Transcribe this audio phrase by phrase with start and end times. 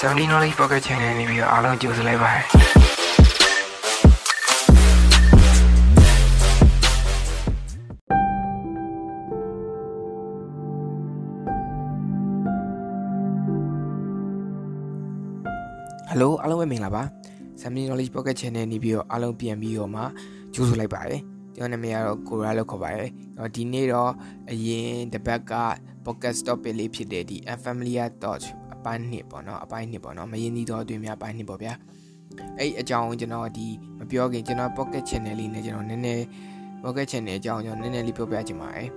[0.00, 2.52] 70 knowledge pocket channel နေပြီးတော့အားလုံးကြိုဆိုလိုက်ပါတယ်ဟ
[16.12, 17.02] ယ်လိုအားလုံးပဲမင်္ဂလာပါ
[17.60, 20.02] 70 knowledge pocket channel နေပြီးတော့အားလုံးပြန်ပြီးတော့မှ
[20.54, 21.20] ကြိုဆိုလိုက်ပါတယ်
[21.56, 23.10] ကျွန်တော်နာမည်ကတော့ကိုရာလို့ခေါ်ပါတယ်။
[23.54, 24.12] ဒီနေ့တော့
[24.50, 25.52] အရင်တစ်ပတ်က
[26.04, 31.72] podcast topic လေးဖြစ်တဲ့ဒီ unfamiliar thoughts အ ပိုင်းနှစ်ပေါ့နော်အပိုင်းနှစ်ပေါ့နော်မရင်းနှီးသောအတွင်းများအပိုင်းနှစ်ပေါ့ဗျာ
[32.58, 33.66] အဲ့အကြောင်းကျွန်တော်ဒီ
[33.98, 36.24] မပြောခင်ကျွန်တော် pocket channel လေးနဲ့ကျွန်တော်နည်းနည်း
[36.82, 38.88] pocket channel အကြောင်းကျွန်တော်နည်းနည်းလေးပြောပြချင်ပါတယ်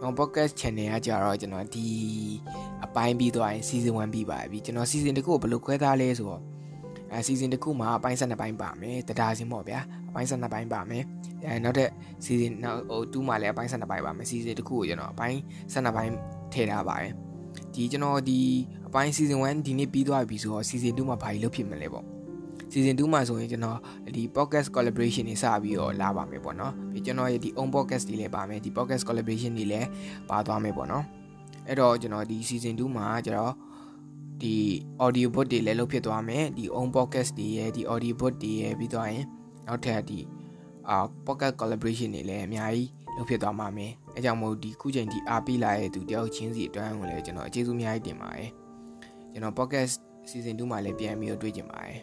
[0.00, 1.86] ကျွန်တော် podcast channel ကကြတော့ကျွန်တော်ဒီ
[2.84, 6.42] အပိုင်းပြီးသွားရင် season 1ပြီးပါပြီကျွန်တော် season တစ်ခုကိုဘယ်လိုခွဲထားလဲဆိုတော့
[7.12, 11.04] အဲ season တစ်ခုမှာအပိုင်း12ပိုင်းပါမယ်တဒါစင်ပေါ့ဗျာအပိုင်း12ပိုင်းပါမယ်
[11.46, 11.88] အဲနောက်တဲ့
[12.24, 15.38] season နောက်ဟို2မှာလည်းအပိုင်း12ပိုင်းပါမယ် season တစ်ခုကိုကျွန်တော်အပိုင်း
[15.74, 16.12] 12ပိုင်း
[16.52, 17.12] ထည့်ထားပါတယ်
[17.74, 18.38] ဒီကျွန်တော်ဒီ
[18.86, 22.04] အပိုင်း season 1ဒီနေ့ပြီးသွားပြီဆိုတော့ season 2မှာဘာကြီးလုပ်ဖြစ်မလဲပေါ့
[22.72, 23.78] season 2မှာဆိုရင်ကျွန်တော်
[24.16, 29.88] ဒီ podcast collaboration တွေစပြီးတော့လာပါမယ်ပေါ့နော်ပြီးကျွန်တော်ရဲ့ဒီ own podcast တွေလည်းပါမယ်ဒီ podcast collaboration တွေလည်း
[30.30, 31.04] ပါသွားမယ်ပေါ့နော်
[31.68, 33.54] အဲ့တော့ကျွန်တော်ဒီ season 2မှာကျွန်တော်
[34.42, 34.54] ဒီ
[35.04, 39.24] audio book တွေလည်းလုပ်ဖြစ်သွားမယ်ဒီ own podcast တွေရဲ့ဒီ audio book တွေရဲ့ပြီးသွားရင်
[39.66, 40.20] နောက်ထပ်ဒီ
[40.88, 48.50] အာ podcast collaboration တွေလည်းအများကြီးလုပ်ဖြစ်သွားမှာမယ် အဲကြောင့်မို့ဒီခုချိန်ဒီအားပေးလာတဲ့သူတယောက်ချင်းစီအတွန်းကိုလည်းကျွန်တော်အကျေးဇူးအများကြီးတင်ပါတယ်
[49.32, 49.94] ကျွန်တော် podcast
[50.30, 51.98] season 2မှာလည်းပြန်ပြီးတော့တွေ့ကြပါတယ်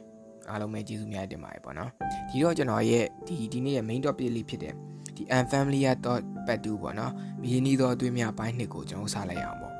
[0.50, 1.90] အားလုံးပဲကျေးဇူးများတင်ပါတယ်ပေါ့နော်
[2.30, 4.74] ဒီတော့ကျွန်တော်ရဲ့ဒီဒီနေ့ရဲ့ main topic လေးဖြစ်တဲ့
[5.16, 9.74] ဒီ unfamiliar thought part 2ပေါ့နော်မရင်းနှီးသောအသွေးများပိုင်းနှစ်ကိုကျွန်တော်စလိုက်အောင်ပေါ့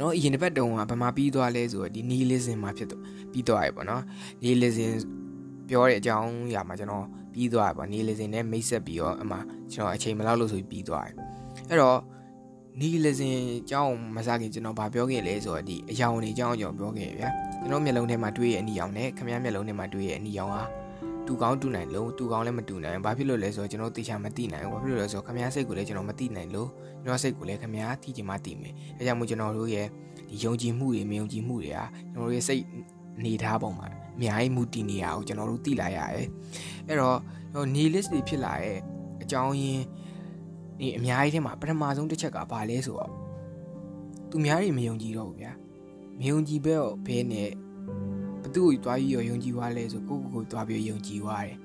[0.00, 3.02] နော်အရင်တစ်ပတ်တုန်းကဗမာပြီးသွားလဲဆိုတော့ဒီ nihilism မှာဖြစ်တော့
[3.32, 4.02] ပြီးသွားရပေါ့နော်
[4.42, 4.90] nihilism
[5.68, 7.06] ပြောတဲ့အကြောင်းအရာမှာကျွန်တော်
[7.36, 9.36] ပြီးသွားပါ nihilism နဲ့မိတ်ဆက်ပြီးတော့အမှ
[9.72, 11.14] ကျွန်တော်အချိန်မလောက်လို့ဆိုပြီးပြီးသွားတယ်
[11.68, 11.98] အဲ့တော့
[12.80, 17.28] nihilism အကြောင်းမစားခင်ကျွန်တော်ဗာပြောခဲ့လဲဆိုတော့ဒီအယောင်တွေအကြောင်းကျွန်တော်ပြောခဲ့ဗျာ
[17.60, 20.62] ကျွန်တော်မျက်လုံးထဲမှာတွေ့ရဲ့အနီရောင်နဲ့ခမည်းမျက်လုံးထဲမှာတွေ့ရဲ့အနီရောင်ဟာ
[21.26, 26.68] တူကောင်းတူနိုင်လို့တူကောင်းလည်းမတူနိုင်ဘာဖြစ်လို့လဲဆိုတော့ကျွန်တော်တေချာမသိနိုင်ဘူးဘာဖြစ်လို့လဲဆိုတော့ခမည်းစိတ်ကိုလည်းကျွန်တော်မသိနိုင်လို့
[27.02, 29.86] ကျွန်တော်စိတ်ကိုလည်းခမည်းသိချင်မှသိမယ်အဲကြောင့်မို့ကျွန်တော်တို့ရဲ့
[30.30, 31.78] ဒီယုံကြည်မှုတွေမယုံကြည်မှုတွေက
[32.12, 32.62] ကျွန်တော်တို့ရဲ့စိတ်
[33.24, 36.26] နေထားပုံမှာအများကြီးမူတည်နေရအောင်ကျွန်တော်တို့သိလာရတယ်
[36.86, 37.18] အဲ့တော့
[37.54, 38.78] ဟို nihilist တွေဖြစ်လာတဲ့
[39.22, 39.84] အကြောင်းရင်း
[40.78, 43.12] ဒီအများကြီးထဲမှာပထမဆုံးတစ်ချက်ကဘာလဲဆိုတော့
[44.30, 45.52] သူများတွေမယုံကြည်တော့ဘူးဗျာ
[46.18, 47.50] မယုံကြည်ပဲတော့ဘဲနဲ့
[48.42, 51.56] ဘသူ့ကိုတွားပြီးတော့ယုံကြည်သွားလဲဆိုကိုကိုကိုတွားပြီးယုံကြည်သွားတယ်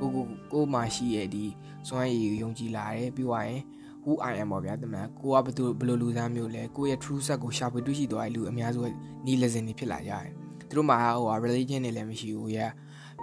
[0.00, 1.44] ကိုကိုကိုမှရှိရဲ့ဒီ
[1.88, 3.62] စွမ်းရည်ယုံကြည်လာတယ်ပြီးသွားရင်
[4.04, 8.80] who i am ပေါ့ဗျာတမန်ကိုကဘသူဘယ်လိုလူသားမျိုးလဲကိုရဲ့ true set ကိုရှာဖွေတွေ့ရှိသွားတဲ့လူအများစု
[9.24, 10.39] nihilism တွေဖြစ်လာကြတယ်
[10.70, 12.58] သူတို့မှာဟို religion တွေလည်းမရှိဘူးရ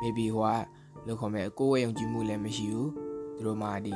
[0.01, 2.89] maybe ဟိုကလို့ခေါ်မဲ့ကိုယ်ရဲ့ယုံကြည်မှုလည်းမရှိဘူး
[3.35, 3.93] သူတို့မှာဒီ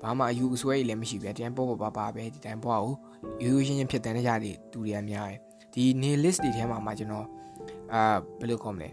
[0.00, 2.94] ဘာမှအယူအဆွဲကြီးလည်းမရှိဘူးတရားပေါ်ပေါ်ပါပါပဲဒီတိုင်းပေါ်ကို
[3.42, 5.38] ရိုးရိုးရှင်းရှင်းဖြစ်တဲ့နေရာတွေတူတွေအများတယ်
[5.74, 7.26] ဒီ nihilist တွေထဲမှာမှကျွန်တော်
[7.92, 8.02] အာ
[8.38, 8.88] ဘယ်လိုခေါ်မလဲ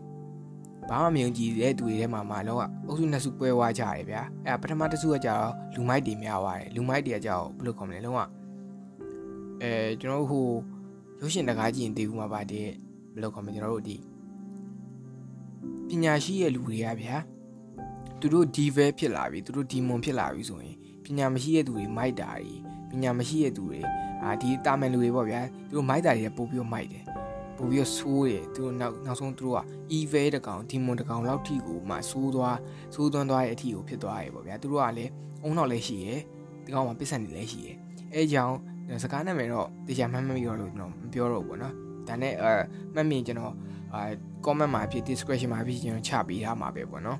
[0.89, 8.19] ဘာမှမယုံကြည်တဲ့သူတွေထဲမှာမှတော့အုပ်စုနှစ်စုပွဲဝါကြတယ်ဗျာအဲပထမတစ်စုကကြတော့လူမိုက်တွေများသွားတယ်လူမိုက်တွေကကြတော့ဘယ်လိုခေါ်မလဲလုံးဝ
[9.61, 10.47] အဲကျွန်တော်တို့ဟို
[11.19, 12.69] ရုပ်ရှင်တကားကြည့်ရင်တည်ဘူးမှာပါတဲ့
[13.13, 13.95] ဘယ်လိုခေါ်မလဲကျွန်တော်တို့ဒီ
[15.87, 17.15] ပညာရှိရဲ့လူတွေကဗျာ
[18.19, 22.55] သူတို့ divel ဖြစ်လာပြီသူတို့ demon ဖြစ်လာပြီဆိုရင်ပညာမရှိတဲ့သူတွေမိုက်တာတွေ
[22.89, 23.79] ပညာမရှိတဲ့သူတွေ
[24.23, 27.03] အာဒီတာမန်လူတွေပေါ့ဗျာသူတို့မိုက်တာတွေပို့ပြီးမိုက်တယ်
[27.57, 29.59] ပို့ပြီးဆိုးတယ်သူတို့နောက်နောက်ဆုံးသူတို့က
[29.97, 32.57] evil တကောင် demon တကောင်လောက်ထိကိုမှဆိုးသွား
[32.93, 35.11] ဆိုးသွန်းသွားတဲ့အထိကိုဖြစ်သွားတယ်ပေါ့ဗျာသူတို့ကလည်း
[35.43, 36.19] အုံနောက်လည်းရှိရယ်
[36.65, 37.75] ဒီကောင်မှာပစ္စံတွေလည်းရှိရယ်
[38.13, 38.55] အဲကြောင့်
[39.03, 41.75] စကားနာမည်တော့တရားမှတ်မမိတော့လို့ကျွန်တော်မပြောတော့ဘူးပေါ့နော်
[42.07, 42.53] ဒါနဲ့အဲ
[42.93, 43.53] မှတ်မြင်ကျွန်တော်
[43.93, 44.01] အာ
[44.45, 47.19] comment မှာဖြစ် description မှာဖြစ်ကျွန်တော်ချပေးထားမှာပဲပေါ့နော်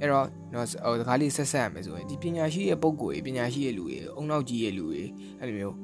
[0.00, 5.02] အဲ့တော့တော့ဟိုတကားလေးဆက်ဆက်ရမယ်ဆိုရင်ဒီပညာရှိရဲ့ပုံကိုယ်ပညာရှိရဲ့လူတွေအုံနောက်ကြီးရဲ့လူတွေ
[5.40, 5.76] အဲ့လိုမျိုး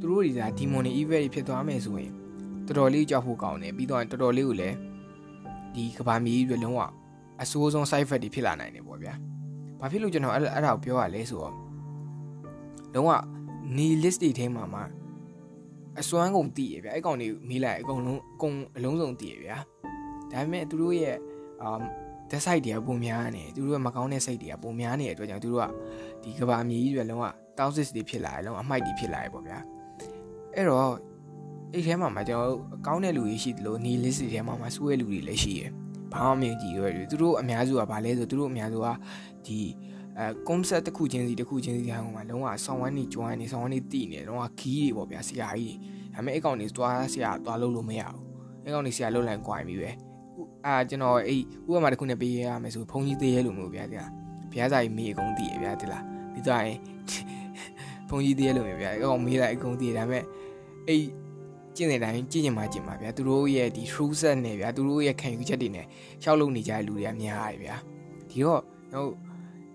[0.00, 2.10] သူတို့တွေကဒီမွန်တွေ evil တွေဖြစ်သွားမယ်ဆိုရင်
[2.66, 4.76] တော်တော်လေးကြောက်ဖို့ကောင်းတယ်ပြီးတော့တော်တော်လေးကိုလည်း
[5.74, 6.80] ဒီကဘာမီတွေလုံးဝ
[7.42, 9.14] အဆိုးဆုံး side effect တွေဖြစ်လာနိုင်တယ်ပေါ့ဗျာ
[9.80, 11.54] ဘာဖြစ်လို့ကျွန်တော်အဲ့အဲ့ဒါကိုပြောရလဲဆိုတော့
[12.94, 13.10] လုံးဝ
[13.76, 14.80] nihilist တွေထဲမှာမှ
[15.98, 19.56] အစွမ်းကုန်တည်ရဗျာအဲ့ကောင်တွေမေးလိုက်အကုန်လုံးအကုန်အလုံးစုံတည်ရဗျာ
[20.32, 21.16] ဒါပေမဲ့သူတို့ရဲ့
[21.62, 21.70] အာ
[22.30, 25.66] ဓာတ်စိုက်တွေကပုံများနေသူတို့ကမကောင်းတဲ့စိတ်တွေကပုံများနေတဲ့အတွက်ကြောင့်သူတို့က
[26.22, 27.24] ဒီကဘာမြေကြီးတွေလုံးဝ
[27.58, 29.58] toxic တွေဖြစ်လာတယ်လုံးဝအမိုက်တွေဖြစ်လာတယ်ပေါ့ဗျာ
[30.54, 30.90] အဲ့တော့
[31.72, 35.70] အဲ့ထဲမှာမှကျွန်တော်အကောင်းတဲ့လူတွေရှိတယ်လို့ nihilist တွေထဲမှာမှစိုးရလူတွေလည်းရှိရယ်
[36.12, 38.86] ဘာမှမမြင်ကြည့်ရွယ်သူတို့အများစုကဘာလဲဆိုသူတို့အများစုက
[39.46, 39.58] ဒီ
[40.18, 45.76] အဲ concept တစ်ခုချင်းစီတစ်ခုချင်းစီဟိုမှာလုံးဝဆောင်းဝမ်းနေကျွမ်းနေဆောင်းဝမ်းနေတိနေလုံးဝခီးတွေပေါ့ဗျာဆရာကြီး
[46.14, 48.18] တွေဒါပေမဲ့အဲ့ကောင်တွေသွားဆရာသွားလို့လို့မရဘူး
[48.64, 49.90] အဲ့ကောင်တွေဆရာလုတ်လိုက်ကြွိုင်ပြီပဲ
[50.66, 54.10] အာကျွန်တော်အဲ့ဥပမာတစ်ခုနဲ့ပေးရမယ်ဆိုဘုံကြီးသေးရဲလို့မျိုးဗျာဒီလား
[54.50, 56.78] ဘုရားစာကြီးမေးအကုန်သိရဗျာဒီလားပြီးတော့ရင်
[58.08, 60.24] ဘုံကြီးသေးရဲလို့မျိုးဗျာအကောင်မေးလိုက်အကုန်သိရဒါပေမဲ့
[60.88, 61.08] အဲ့ကြ
[61.76, 65.86] ကျင့်တဲ့တိုင်းကြည့်ကြမှာကြည့်မှာဗျာသူတို့ရဲ့ဒီ true set နဲ့ဗျာသူတို့ရဲ့ခံယူချက်တွေနဲ့
[66.22, 67.76] ရှောက်လုပ်နေကြတဲ့လူတွေကများတယ်ဗျာ
[68.30, 69.08] ဒီတော့ကျွန်တော်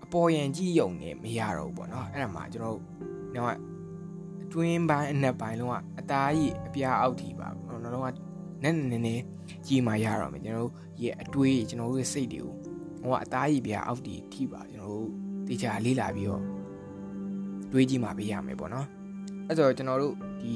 [0.06, 2.76] အပေါ်ယံကြည့်ယုံနေမရတော့ဘူးပေါ့နော်အဲ့ဒါမှကျွန်တော်
[3.36, 3.56] တော့
[4.42, 8.08] အတွင်းပိုင်းအနက်ပိုင်းလုံးကအသားကြီးအပြားအောက်ထိပါတော့တော့က
[8.62, 9.22] နည်းနည်းနည်း
[9.66, 10.72] ကြည့်မှရတော့မယ်ကျွန်တော်တို့
[11.02, 12.54] ရဲ့အတွေးကျွန်တော်တို့ရဲ့စိတ်တွေကို
[13.02, 15.10] ဟိုကအသားကြီးပြားအောက်ထိထိပါကျွန်တော်တို့
[15.48, 16.42] တေချာလေးလာပြီးတော့
[17.72, 18.86] တွေးကြည့်မှပေးရမယ်ပေါ့နော်
[19.46, 20.54] အဲ့တော့ကျွန်တော်တို့ဒီ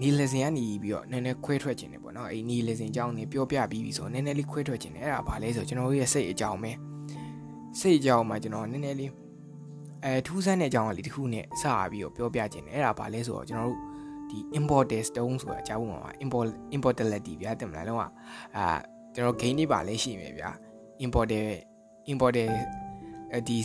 [0.00, 6.72] နီလစင်ကနေပြီးတော့နည်းနည်းခွဲထွက်ခြင်းတယ်ပေါ့နော်အဲ့နီလစင်အကြောင်းနေပြောပြပြီးပြီဆိုနည်းနည်းလေးခွဲထွက်ခြင်းတယ်အဲ့ဒါဘာလဲဆိုကျွန်တော်တို့ရဲ့စိတ်အကြောင်းပဲ
[7.78, 9.12] စိတ်အကြောင်းမှာကျွန်တော်နည်းနည်းလေး
[10.04, 13.80] အဲထူးဆန်းတဲ့အကြောင်းအလေးတစ်ခုနဲ့စပြီးတော့ပြောပြခြင်းတယ်အဲ့ဒါဘာလဲဆိုတော့ကျွန်တော်တို့
[14.30, 18.02] ဒီ imported stone ဆိုတာအကြောင်းပါမှာ import importality ဗျာတင်မလားလုံးဝ
[18.56, 18.66] အာ
[19.14, 20.50] ကျွန်တော် gain တွေပါလဲရှိမယ်ဗျာ
[21.04, 21.46] imported
[22.12, 22.50] imported
[23.48, 23.58] ဒီ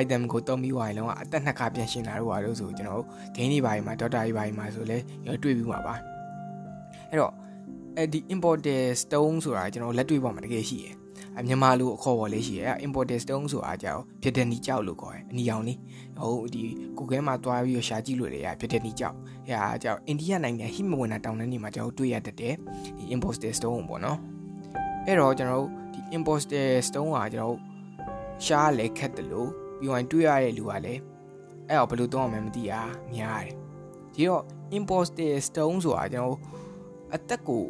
[0.00, 3.02] item ကိုတုံးပြီးွားရင်လုံးဝအသက်နှစ်ခါပြန်ရှင်းလာတော့ပါလို့ဆိုကျွန်တော်
[3.36, 4.96] gain တွေပါရင်မှာ data တွေပါရင်မှာဆိုလဲ
[5.42, 5.94] တွေ့ပြီးမှာပါ
[7.10, 7.32] အဲ့တော့
[7.96, 11.01] အဲ့ဒီ imported stone ဆိုတာကျွန်တော်လက်တွေ့ပေါ်မှာတကယ်ရှိတယ်အ
[11.46, 15.78] မြန်မာလိုအခေါ်ပေါ်လေးရှိတယ်အဲ့ imported stone ဆိုတာကြောက်ဖြစ်တဲ့နီကြောက်လို့ခေါ်တယ်အနီအောင်လေး
[16.18, 16.62] ဟိုဒီ
[16.98, 22.54] Google မှာတွားပြီးရှာကြည့်လို့လေရဖြစ်တဲ့နီကြောက်အဲ့ဟာကြောက်အိန္ဒိယနိုင်ငံဟိမဝနတောင်တန်းနေမှာကျွန်တော်တွေ့ရတတ်တယ်
[22.98, 24.18] ဒီ imported stone ပေါ့နော်
[25.06, 27.56] အဲ့တော့ကျွန်တော်ဒီ imported stone ကကျွန်တော်
[28.44, 29.48] ရှားလဲခက်တယ်လို့
[29.78, 31.00] ပြီးရင်တွေ့ရတဲ့လူကလည်း
[31.68, 32.72] အဲ့တော့ဘယ်လိုသုံးအောင်မသိရ
[33.14, 33.54] များတယ်
[34.14, 34.42] ဒီတော့
[34.76, 36.38] imposter stone ဆိုတာကျွန်တော်
[37.14, 37.64] အသက်ကို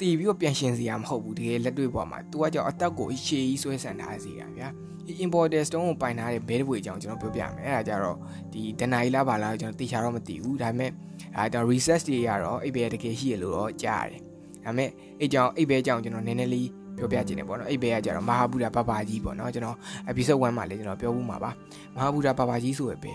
[0.00, 4.68] တည်ပြီးတော့ပြန်ရှင်စီရမဟုတ်ဘူးတကယ်လက်တွေ့ပေါ်မှာသူကကြောင့်အသက်ကိုရှေးကြီးဆွဲဆန်ထားစီတာဗျာ
[5.06, 8.16] ဒီ importer stone ကိုပိုင်ထားတဲ့ဘဲတပွေအကြောင်းကျွန်တော်ပြောပြမယ်အဲ့ဒါကြတော့
[8.52, 10.90] ဒီဒနိုင်လာပါလားကျွန်တော်သိချာတော့မသိဘူးဒါပေမဲ့
[11.36, 14.20] အဲကျွန်တော် research တွေရတော့အိပ်ဘဲတကယ်ရှိရလို့တော့ကြားတယ်
[14.64, 14.88] ဒါပေမဲ့
[15.20, 19.76] အဲ့ကြောင့်အိပ်ဘဲအကြောင်းကျွန်တော်နည်းနည်းလေးပြောပြခြင်းတယ်ပေါ့နော်အိပ်ဘဲကကြတော့မဟာဗုဒ္ဓပပကြီးပေါ့နော်ကျွန်တော်
[20.10, 21.50] episode 1မှာလည်းကျွန်တော်ပြောဘူးမှာပါ
[21.94, 23.12] မဟာဗုဒ္ဓပပကြီးဆိုရပဲ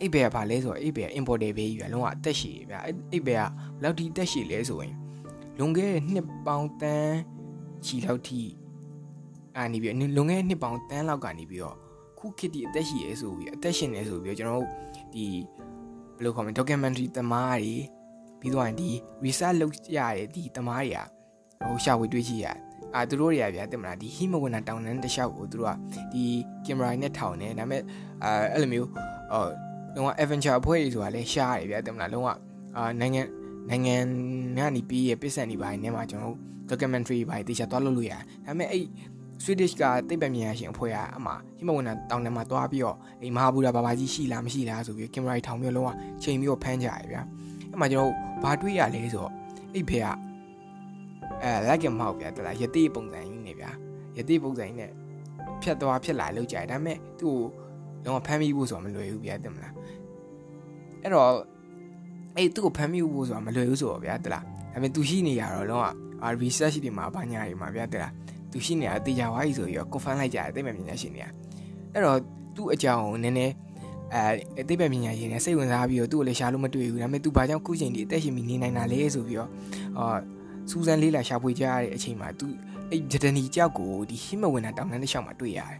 [0.00, 2.78] အိပ်ဘဲကဘာလဲဆိုတော့အိပ်ဘဲက importer ပဲကြီးဗျာလုံးဝအသက်ရှည်ဗျာ
[3.12, 3.48] အိပ်ဘဲကဘယ်
[3.82, 4.94] လောက်ဒီတက်ရှည်လဲဆိုရင်
[5.60, 7.16] လွန်ခဲ့တဲ့နှစ်ပေါင်းတန်း
[7.84, 8.42] ချီလောက်ထိ
[9.56, 11.76] အာနေပြီးလွန်ခဲ့တဲ့နှစ်ပေါင်းတန်းလောက်ကနေပြီးတော့
[12.18, 14.68] ခုခေတ်ဒီအသက်ရှည်ရဲဆိုပြီးအသက်ရှင်နေဆိုပြီးတော့ကျွန်တော်တို့
[15.14, 15.24] ဒီ
[16.16, 17.74] ဘယ်လိုခေါ်မလဲ documentary သမားတွေ
[18.40, 18.88] ပြီးတော့ဒီ
[19.24, 21.04] research လုပ်ရတဲ့ဒီသမားတွေက
[21.66, 22.46] ဟိုရှာဝေတွေ့ကြည့်ရ
[22.94, 26.24] အာသူတို့တွေကဗျာတင်မလားဒီဟိမဝနတောင်တန်းတစ်လျှောက်ကိုသူတို့ကဒီ
[26.64, 27.82] ကင်မရာနဲ့ထောင်နေဒါပေမဲ့
[28.22, 29.46] အာအဲ့လိုမျိုးဟို
[29.94, 32.28] လုံးဝ adventure အဖွဲ့တွေဆိုတာလဲရှားတယ်ဗျာတင်မလားလုံးဝ
[32.76, 33.22] အာနိုင်ငံ
[33.68, 33.96] နိုင်ငံ
[34.58, 36.36] ကနေပြီးရပစ္စံတွေပိုင်းနဲ့မှာကျွန်တော်
[36.70, 38.84] documentary ပိုင်းတေချာသွားလုပ်လို့ရတယ်ဒါပေမဲ့အဲ့
[39.44, 45.90] Swedish ကတိတ်ပံမြန်ရှင်အဖွဲ့ကအမှဟိမဝနတောင်ထဲမှာသွားပြီးတော့အိမ်မဟာဘူရာဘာဘာကြီးရှိလားမရှိလားဆိုပြီးကင်မရာထောင်ပြီးတော့လုံးဝ
[46.22, 47.22] ချိန်ပြီးတော့ဖမ်းကြရဗျာ
[47.70, 48.12] အဲ့မှာကျွန်တော်
[48.42, 49.30] ဘာတွေ့ရလဲဆိုတော့
[49.74, 50.06] အဲ့ဖေက
[51.42, 53.70] အဲလိုက်ကမောက်ဗျာတလားယတိပုံစံကြီးနေဗျာ
[54.16, 54.90] ယတိပုံစံကြီးနဲ့
[55.62, 57.34] ဖြတ်သွားဖြစ်လာလောက်ကြတယ်ဒါပေမဲ့သူ့
[58.04, 59.74] ကိုလုံးဝဖမ်းမိဖို့ဆိုတာမလွယ်ဘူးဗျာတင်မလား
[61.02, 61.30] အဲ့တော့
[62.36, 65.82] အဲ့သူ့ကိုဖမ်းမိဖို့ဆိုတာမလွယ်ဘူးဆိုတော့ဗျာတလားဒါပေမဲ့သူရှိနေရတော့လုံး
[66.22, 68.12] ဝ research တွေမှာဘာညာတွေမှာဗျာတလား
[68.52, 71.28] သူရှိနေတာတေချာဝါးကြီးဆိုပြီးတော့ confirm လိုက်ကြတယ်သိပ္ပံပညာရှင်တွေက
[71.92, 72.18] အဲ့တော့
[72.56, 73.54] သူ့အကြောင်းကိုနည်းနည်း
[74.14, 79.50] အဲသိပ္ပံပညာရှင်တွေစိတ်ဝင်စားပြီးတော့သူ့ကိုလည်းရှာလို့မတွေ့ဘူးဒါပေမဲ့သူဘာကြောင့်ခုချိန်ဒီအသက်ရှင်ပြီးနေနိုင်တာလဲဆိုပြီးတော့
[79.98, 80.16] အာ
[80.70, 82.46] စူဇန်လေးလာရှာဖွေကြရတဲ့အချိန်မှာသူ
[82.90, 85.78] အဲ့ဂျဒနီကြောက်ကိုဒီဟိမဝင်တာတောင်တန်းတစ်လျှောက်မှာတွေ့ရတယ်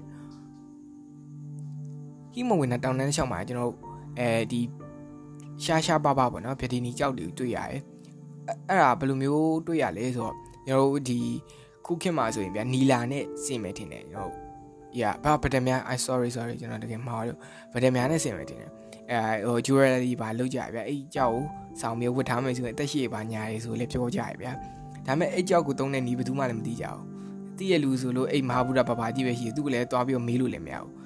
[2.35, 3.73] ဟိမဝင်တာတောင်တန်းတစ်လျှောက်မှာကျွန်တော်
[4.19, 4.61] အဲဒီ
[5.65, 7.81] ရှားရှားပါပါပေါ့နော်ဗီဒီနီကြောက်တွေတွေ့ရတယ်
[8.69, 10.35] အဲ့ဒါဘယ်လိုမျိုးတွေ့ရလဲဆိုတော့
[10.67, 11.21] ကျွန်တော်တို့ဒီ
[11.87, 14.33] ခုခေတ်မှာဆိုရင်ဗျာနီလာနဲ့စင်မယ်ထင်တယ်ကျွန်တော်
[15.01, 17.39] ရဘာဗဒမြ I sorry sorry ကျွန်တော်တကယ်မှားလို့
[17.75, 18.71] ဗဒမြနဲ့စင်မယ်ထင်တယ်
[19.11, 21.39] အဲဟို jewelry ဘာလောက်ကြဗျာအဲ့ကြောက်
[21.81, 24.53] ဆောင်းမျိုးဝတ်ထားမယ်ဆိုရင်အသက်ရှည်ပါညာရေးဆိုလည်းပြောကြရဗျာ
[25.07, 27.05] ဒါပေမဲ့အဲ့ကြောက်ကိုတုံးတဲ့နီးဘယ်သူမှလည်းမသိကြဘူး
[27.59, 31.00] သိရလူဆိုလို့အဲ့မဟာဗုဒ္ဓဘာဘာကြီးပဲရှိတယ်သူကလည်းသွားပြီးမေးလို့လည်းမရဘူး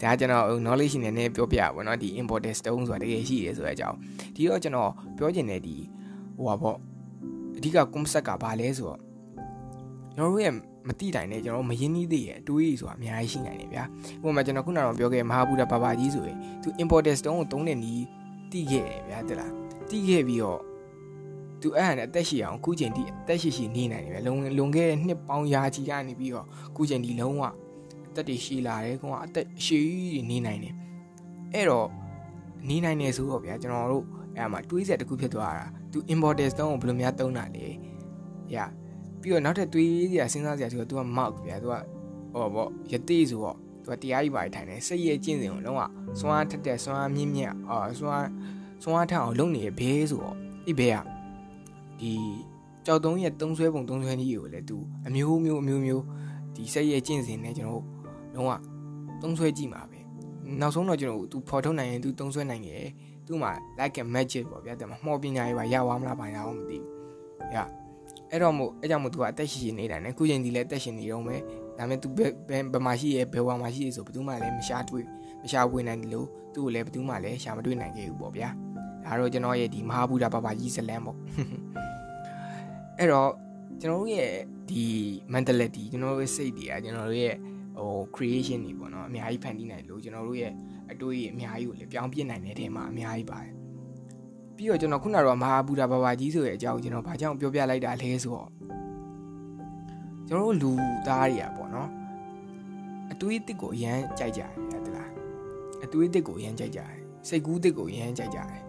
[0.00, 3.96] ဒါကျွန်တော် knowledge နဲ့နည်းပြောပြပါဘောเนาะဒီ imported stone ဆိုတာတကယ်ရှိတယ်ဆိုတဲ့အကြောင်း
[4.34, 5.76] ဒီတော့ကျွန်တော်ပြောချင်တဲ့ဒီ
[6.36, 6.76] ဟိုပါပေါ့
[7.56, 8.98] အဓိက concept ကဘာလဲဆိုတော့
[10.16, 10.54] ကျွန်တော်တို့ရဲ့
[10.88, 13.84] မတိတိုင်နဲ့ကျွန်တော်မရင်းနှီးသေးရဲ့အတွေးဆိုတာအများကြီးရှိနိုင်တယ်ဗျာ
[14.24, 18.04] ဥပမာကျွန်တော်ခုနကတော့ပြောခဲ့မဟာဗုဒ္ဓဘာဘာကြီးဆိုရင်သူ imported stone ကိုသုံးတဲ့နီး
[18.52, 19.52] တိခဲ့တယ်ဗျာတလား
[19.90, 20.60] တိခဲ့ပြီးတော့
[21.60, 26.46] သူအဲ့ဟာနဲ့အသက်ရှည်အောင်ခုချိန်ထိအသက်ရှည်ရှည်နေနိုင်တယ်ဗျာလုံလုံခဲ့တဲ့နှစ်ပေါင်းရာချီကနေပြီးတော့
[26.76, 27.42] ခုချိန်ထိလုံးဝ
[28.08, 30.74] အသက်တွေရှည်လာတယ်ကွာအသက်ရှည်ကြီးနေနိုင်တယ်
[31.54, 31.88] အဲ့တော့
[32.68, 34.04] နေနိုင်နေဆိုတော့ဗျာကျွန်တော်တို့
[34.36, 37.66] အဲ့မှာတွေးဆက်တစ်ခုဖြစ်သွားတာသူ imported stone ကိုဘယ်လိုများသုံးတာလဲ
[38.54, 38.56] ရ
[39.20, 41.74] ပြီးတော့နောက်ထပ်တွေးစရာစဉ်းစားစရာဆိုတော့ तू က mark ဗျာ तू က
[42.32, 45.82] ဟောပေါ့ယတိဆိုတော့ तू ကတရားကြီးပါထိုင်တယ်စိတ်ရဲ့ကျင့်စဉ်ကိုလုံးဝ
[46.20, 48.28] စွမ်းအားထက်တဲ့စွမ်းအားမြင့်မြတ်အာစွမ်း
[48.82, 50.96] စွမ်းအားထက်အောင်လုပ်နေတဲ့ဘေးဆိုတော့အိဘေးက
[52.00, 52.12] ဒီ
[52.86, 56.04] ကြောက်တုံးရဲ့သုံးဆွဲပုံသုံးဆွဲနည်းကိုလည်း तू အမျိုးမျိုးအမျိုးမျိုး
[56.54, 57.84] ဒီစိတ်ရဲ့ကျင့်စဉ်နဲ့ကျွန်တော်
[58.38, 58.50] လုံးဝ
[59.22, 59.98] သုံးဆွဲကြည့်မှာပဲ
[60.60, 62.88] နောက်ဆုံးတော့ကျွန်တော် तू ဖော်ထုတ်နိုင်ရင် तू သုံးဆွဲနိုင်တယ်
[63.26, 67.58] तू သူ့မှာ like a magic ပေါ့ဗျာတဲ့မှာမှော်ပညာရေးပါရသွားမလားဘာရအောင်မသိဘူးရ
[68.30, 71.40] အဲ့တော့မို့အဲ့ကြောင့်မို့သူကအသက်ရှင်နေတာနဲ့ခုချိန်ဒီလည်းအသက်ရှင်နေတော့မယ်
[71.78, 75.04] ဒါပေမဲ့သူဘယ်ဘယ်မှာရှိရဲဘယ်ဝါမှာရှိရဲဆိုဘယ်သူမှလည်းမရှာတွေ့
[75.42, 78.48] မရှာဝင်နိုင်တယ်လို့သူ့ကိုလည်းဘယ်သူမှလည်းရှာမတွေ့နိုင်ခဲ့ဘူးပေါ့ဗျာ
[79.04, 81.18] ဒါတော့ကျွန်တော်ရဲ့ဒီမဟာဗုဒ္ဓဘာဘာကြီးဇလန်းပေါ့
[82.98, 83.30] အဲ့တော့
[83.80, 84.32] ကျွန်တော်တို့ရဲ့
[84.70, 84.84] ဒီ
[85.34, 87.36] mentality ကျွန်တော်တို့ရဲ့စိတ်တွေကကျွန်တော်တို့ရဲ့
[87.79, 90.53] ဟို creation တွေပေါ့နော်အများကြီးဖန်တီးနိုင်လို့ကျွန်တော်တို့ရဲ့
[90.91, 93.51] အတွေးအများကြီးကိုလည်းပြောင်းပြနိုင်တဲ့ထဲမှာအများကြီးပါတယ်
[94.55, 98.49] ပြီးတော့ကျွန်တော်ခုနကတော့မဟာဗုဒ္ဓဘာဘာကြီးဆိုတဲ့အကြောင်းကျွန်တော်ဘာကြောင့်ပြောပြလိုက်တာလဲဆိုတော့
[100.27, 100.71] ကျွန်တော်တို့လူ
[101.07, 101.89] သားတွေကပေါ့နော်
[103.11, 105.11] အတွေးအစ်ကိုအရန်ကြိုက်ကြတယ်တလား
[105.83, 106.93] အတွေးအစ်ကိုအရန်ကြိုက်ကြတယ်
[107.27, 108.61] စိတ်ကူးအစ်ကိုအရန်ကြိုက်ကြတယ်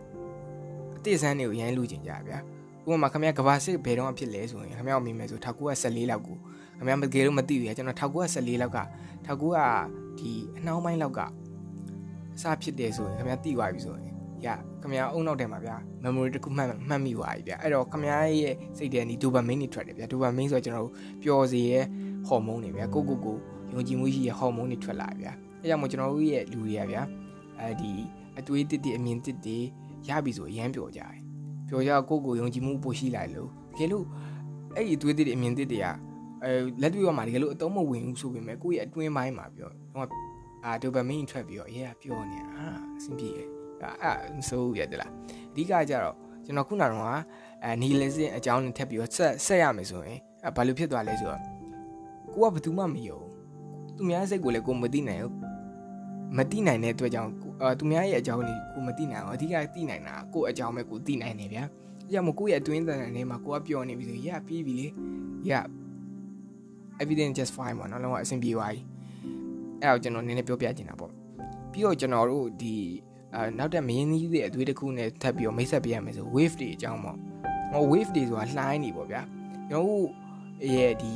[0.97, 2.38] အတိအဆန်းတွေကိုအရန်လူကျင်ကြဗျာ
[2.87, 6.37] ဥပမာခင်ဗျာကဘာစစ်ဘယ်တော့ဖြစ်လဲဆိုရင်ခင်ဗျာကိုမိမယ်ဆို1914လောက်ကို
[6.81, 8.81] ခင်ဗျာမကေလို့မသိဘူးရကျွန်တော်1914လောက်က
[9.27, 9.59] 19က
[10.19, 11.21] ဒီအနှောင်းပိုင်းလောက်က
[12.43, 14.15] စဖြစ်တယ်ဆိုရင်ခင်ဗျာသိသွားပြီဆိုရင်
[14.47, 14.49] ရ
[14.81, 21.85] ခင်ဗျာအုံနောက်ထဲမှာဗျာ memory တစ်ခုမှတ်မှတ်မိသွားပြီဗျာအဲ့တော့ခင်ဗျာရဲ့စိတ်ထဲဒီ dopamine တွေထွက်တယ်ဗျာ dopamine ဆိုတော့ကျွန်တော်တို့ပျော်စေရဲ့
[22.29, 23.37] ဟော်မုန်းတွေဗျာကိုကိုကို
[23.73, 27.03] ယုံကြည်မှုရှိရဲ့ဟော်မုန်းတွေထွက်လာဗျာအဲကြောင့်မို့ကျွန်တော်တို့ရဲ့လူတွေကဗျာ
[27.61, 27.93] အဲဒီ
[28.39, 29.65] အတွေးတစ်တစ်အမြင်တစ်တစ်
[30.09, 31.15] ရပြီဆိုအရန်ပျော်ကြတယ်
[31.69, 34.05] ပျော်ကြကိုကိုယုံကြည်မှုပိုရှိလာလို့တကယ်လို့
[34.75, 35.87] အဲ့ဒီအတွေးတစ်တစ်အမြင်တစ်တွေက
[36.44, 40.09] အဲလက်တွေ့ရမှာတကယ်လို့အတုံးမဝင်ဘူးဆိုပေမဲ့ကိုယ့်ရဲ့အတွင်းပိုင်းမှာပြောတော့
[40.64, 42.68] အာဒိုပါမင်းထွက်ပြီးတော့အေးပျော်နေတာဟာ
[42.99, 43.47] အဆင်ပြေတယ်
[44.02, 45.12] အဲ့မဆိုးရတယ်လား
[45.52, 47.04] အဓိကကြတော့ကျွန်တော်ခုနကတော့
[47.64, 51.40] အဲနီလစ်စင်အကြောင်းနဲ့ထပ်ပြီးတော့ဆက်ဆက်ရမယ်ဆိုရင်အဲဘာလို့ဖြစ်သွားလဲဆိုတော့
[52.35, 53.20] ကိုကဘယ်သူမှမယုံ
[53.97, 55.35] သူများစိတ်ကိုလည်းကိုမသိနိုင်ဘူး
[56.37, 57.30] မသိနိုင်တဲ့အတွက်ကြောင့်
[57.62, 61.64] အဲသူများရဲ့အကြောင်းကိုကိုမသိနိုင်အောင်အဓိကသိနိုင်တာကိုအကြောင်းပဲကိုသိနိုင်နေဗျာ
[62.06, 64.87] အဲကြောင့်မကိုရဲ့အတွင်းတန်ထဲမှာကိုကပျော်နေပြီဆိုရပြီးပြီလေ
[65.50, 65.52] ရ
[67.02, 68.80] everything just fine ပေါ့နော်လုံးဝအဆင်ပြေသွားပြီ
[69.83, 71.11] အဲ့တော့ကျွန်တော်နည်းနည်းပြောပြချင်တာပေါ့
[71.73, 72.75] ပြီးတော့ကျွန်တော်တို့ဒီ
[73.35, 77.16] အဲနောက်တဲ့မင်းကြီးရဲ့အသွေးတစ်ခုနဲ့ထပ်ပြီးတော့မိတ်ဆက်ပေးရမယ်ဆို wave တွေအကြောင်းပေါ့
[77.73, 79.23] ဟော wave တွေဆိုတာလှိုင်းနေပေါ့ဗျာ
[79.71, 80.07] ကျွန်တော်တို့
[80.75, 81.12] ရဲ့ဒီ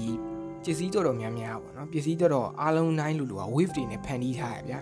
[0.64, 4.78] ပစ္စည်းတော်တော်များများပေါ့နော်ပစ္စည်းတော်တော်အားလုံးတိုင်းလူလူက wave တွေနဲ့ဖန်တီးထားရဗျာ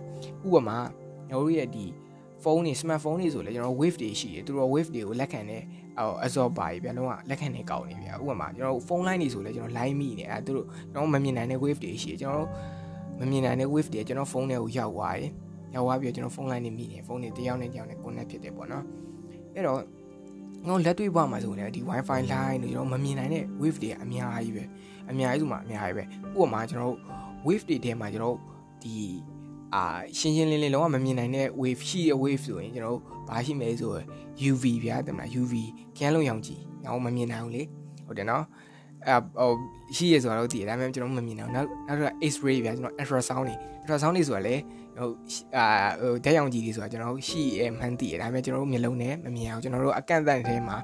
[0.47, 0.79] ဥပမာ
[1.29, 1.85] ကျွန်တော်တို့ရဲ့ဒီ
[2.43, 5.63] ဖုန်းတွေ smartphone တွေဆိုလဲကျွန်တော် wave တွေရှိတယ်သူတို့ wave တွေကိုလက်ခံတဲ့
[5.99, 12.49] ဟို absorber တွေဗျာလုံးဝလက်ခံနေကောင်းနေဗျာဥပမာကျွန်တော်ဖုန်း line တွေဆိုလဲကျွန်တော် line မိနေအဲသူတို့ကျွန်တော်မမြင်နိုင်တဲ့ wave တွေရှိတယ်ကျွန်တော်
[13.21, 15.31] မမြင်နိုင်တဲ့ wave တွေကျွန်တော်ဖုန်းထဲကိုရောက်သွားတယ်
[15.75, 18.85] ရောက်သွားပြီးတော့ကျွန်တော်ဖုန်း line နဲ့မိနေဖုန်းတွေတယောက်နဲ့တယောက်နဲ့ connect ဖြစ်တယ်ပေါ့နော်
[19.55, 19.81] အဲ့တော့
[20.69, 24.65] ငေါလက်တွေ့ဘဝမှာဆိုရင်ဒီ wifi line တို့ကျွန်တော်မမြင်နိုင်တဲ့ wave တွေအများကြီးပဲ
[25.11, 26.05] အများကြီးဆိုမှအများကြီးပဲ
[26.41, 26.99] ဥပမာကျွန်တော်တို့
[27.47, 28.37] wave တွေထဲမှာကျွန်တော်
[28.83, 28.97] ဒီ
[29.75, 29.85] အာ
[30.19, 32.99] ရှင်းရှင်းလင်းလင်းလုံးဝမမြင်နိုင်တဲ့ wave ရှိတဲ့ wave ဆိုရင်ကျွန်တော်
[33.29, 33.91] ဘာရှိမလဲဆို
[34.49, 35.55] UV ဗျာတဲ့မလား UV
[35.99, 37.63] ကန်းလုံးရောင်ကြီးငါမမြင်နိုင်ဘူးလေ
[38.07, 38.45] ဟုတ်တယ်နော်
[39.09, 39.51] အဲဟို
[39.97, 44.55] ရှိရဆိုတော့တည်တယ်ဒါပေမဲ့ကျွန်တော်မမြင်နိုင်ဘူးနောက်နောက်တော့ X-ray ဗျာကျွန်တော် ultrasound တွေ ultrasound တွေဆိုတာလေ
[44.99, 45.11] ဟို
[45.57, 45.67] အာ
[46.01, 50.77] ဟိုဓာတ်ရောင်ကြီးတွေဆိုတာကျွန်တော်ရှိရမှန်းတည်တယ်ဒါပေမဲ့ကျွန်တော်တို့မျက်လုံးနဲ့မမြင်အောင်ကျွန်တော်တို့အကန့်အသတ်ထဲမှာ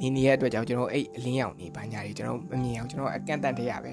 [0.00, 3.92] နေနေရတဲ့အတွက်ကြောင့်ကျွန်တော်အဲ့အလင်းရောင်တွေဘာညာတွေကျွန်တော်မမြင်အောင်ကျွန်တော်အကန့်အသတ်ထဲရပဲ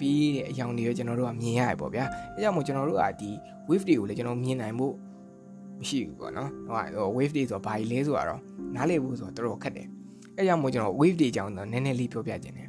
[0.00, 3.30] ပြီးတဲ့အယောင်တွေကိုကျွန်တော်တို့ကမြင်ရရပေါ့ဗျာအဲကြောင့်မို့ကျွန်တော်တို့ကဒီ
[3.68, 4.94] wave တွေကိုလည်းကျွန်တော်မြင်နိုင်ဖို့
[5.80, 8.40] မရှိဘူးပေါ့နော်ဟို wave တွေဆိုတော့ဘာကြီးလဲဆိုတော့
[8.74, 9.86] နားလည်ဖို့ဆိုတော့တော်တော်ခက်တယ်
[10.36, 12.68] အဲကြောင့်မို့ကျွန်တော် wave တွေအကြောင်းတော့နည်းနည်းလေးပြောပြခြင်းတယ်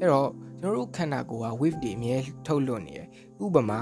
[0.00, 0.28] အဲ့တော့
[0.60, 2.14] ကျွန်တော်တို့ခန္ဓာကိုယ်က wave တွေအမြဲ
[2.46, 3.06] ထုတ်လွှတ်နေတယ်
[3.44, 3.80] ဥပမာ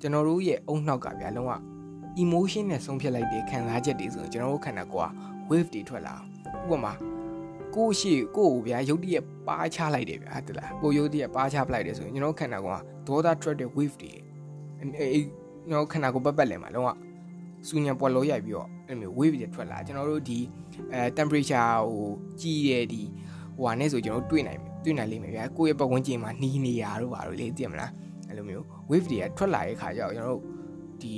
[0.00, 1.52] ကျွန်တော်တို့ရဲ့အုံနှောက်ကဗျာလုံးဝ
[2.22, 5.12] emotion နဲ့ဆုံးဖြတ်လိုက်တဲ့ခံစားချက်တွေဆိုရင်ကျွန်တော်တို့ခန္ဓာကိုယ်က
[5.50, 6.14] wave တွေထွက်လာ
[6.64, 6.92] ဥပမာ
[7.76, 14.12] ကိုရှိကိုကိုဗျာရုပ်တရက်ပါချလိုက်တယ်ဗျာဟုတ်လားကိုရုပ်တရက်ပါချပလိုက်တယ်ဆိုရင်ကျွန်တော်ခန္ဓာကိုယ်ကဒေါသထွက်တဲ့ wave တွေ
[14.78, 15.18] အဲ
[15.68, 16.90] ကျွန်တော်ခန္ဓာကိုယ်ပတ်ပတ်လည်မှာလုံးဝ
[17.68, 20.38] စူညံပေါ်လို့ရိုက်ပြီးတော့အဲ့လိုမျိုး wave တွေထွက်လာကျွန်တော်တို့ဒီ
[20.92, 22.10] အဲ temperature ဟို
[22.40, 23.02] ကြီးတဲ့ဒီ
[23.56, 27.92] ဟိုဟာနဲ့ဆိုကျွန်တော်တွေ့နိုင်တွေ့နိုင်လိမ့်မယ်ဗျာကိုယ့်ရဲ့ပတ်ဝန်းကျင်မှာနှီးနေရတို့ပါလို့လေသိမလား
[28.28, 30.42] အဲ့လိုမျိုး wave တွေကထွက်လာတဲ့ခါကျတော့ကျွန်တော်တို့
[31.02, 31.12] ဒီ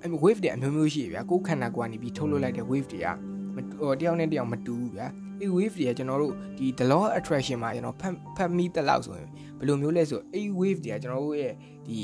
[0.00, 3.08] အဲ့ wave တွေအမျိုးမျိုးရှိရဗျာကိုယ်ခန္ဓာကိုယ်ကနေပြီးထုတ်လွှတ်လိုက်တဲ့ wave တွေက
[3.80, 5.06] ဟိုတယောက်နဲ့တယောက်မတူဘူးဗျာ
[5.41, 11.53] အဲ့ wave တွေကကျွန်တော်တို့ဒီ the law attraction မှာကျွန်တော်ဖတ်ဖတ်မိတဲ့လောက်ဆိုရင်ဘယ်လိုမျိုးလဲဆိုအဲ့ wave တွေကကျွန်တော်တို့ရဲ့
[11.87, 11.99] ဒီ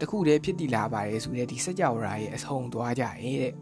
[0.00, 3.52] တခုတည်းဖြစ်တည်လာပါတယ်ဆိုတဲ့ဒီစကြဝဠာရဲ့အဆုံးသွားကြရဲ့တဲ့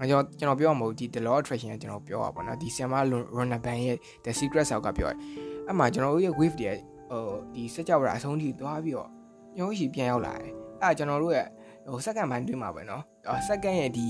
[0.00, 2.90] အဲကျွန်တော်ကျွန်တော်ပြောမှာမဟုတ်ဒီ the law attraction ကကျွန်တော်ပြောတာပေါ့နော်ဒီ Sam
[3.36, 5.18] Ronaban ရဲ့ the secret sauce ကပြောတယ်
[5.66, 6.72] အဲ့မှာကျွန်တော်တို့ရဲ့ wave တွေ
[7.10, 9.08] ဟိုဒီစကြဝဠာအဆုံးထိသွားပြီးတော့
[9.56, 10.50] ညောင်းရှိပြန်ရောက်လာတယ်
[10.82, 11.46] အဲ့ကျွန်တော်တို့ရဲ့
[11.92, 13.02] ဟိုစက္ကန့်ပိုင်းတွင်းမှာပဲเนาะ
[13.48, 14.08] စက္ကန့်ရဲ့ဒီ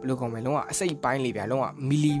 [0.00, 2.14] ဘယ်လိုခေါ်မလဲလုံးဝအစိတ်ပိုင်းလေးဗျာလုံးဝမီလီ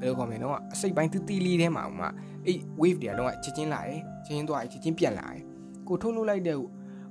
[0.00, 2.08] ဘယ်လိုခေါ်မလဲလုံးဝအစိတ်ပိုင်းတီးတီးလေးထဲမှာဥမာ
[2.46, 5.42] အဲ့ wave တွေကလုံးဝချက်ချင်းလာတယ်ချက်ချင်းသွားချက်ချင်းပြန်လာတယ်
[5.88, 6.60] ကိုထုတ်လို့လိုက်တဲ့ဥ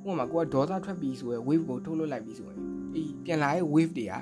[0.06, 2.58] ပမာကိုကဒေါသထွက်ပြီးဆိုရယ် wave ကိုထုတ်လို့လိုက်ပြီးဆိုရင်
[2.96, 4.14] အေးပြန်လာတဲ့ wave တွေက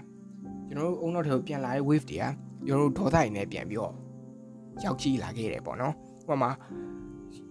[0.67, 2.25] ကျွန်တော်တို့အုံနောက်ထဲကိုပြန်လာတဲ့ wave တွေက
[2.65, 3.93] ကျွန်တော်တို့ဒေါသရည်နဲ့ပြန်ပြီးတော့
[4.83, 5.93] ရောက်ကြည့်လာခဲ့တယ်ပေါ့နော်
[6.23, 6.49] ဥပမာ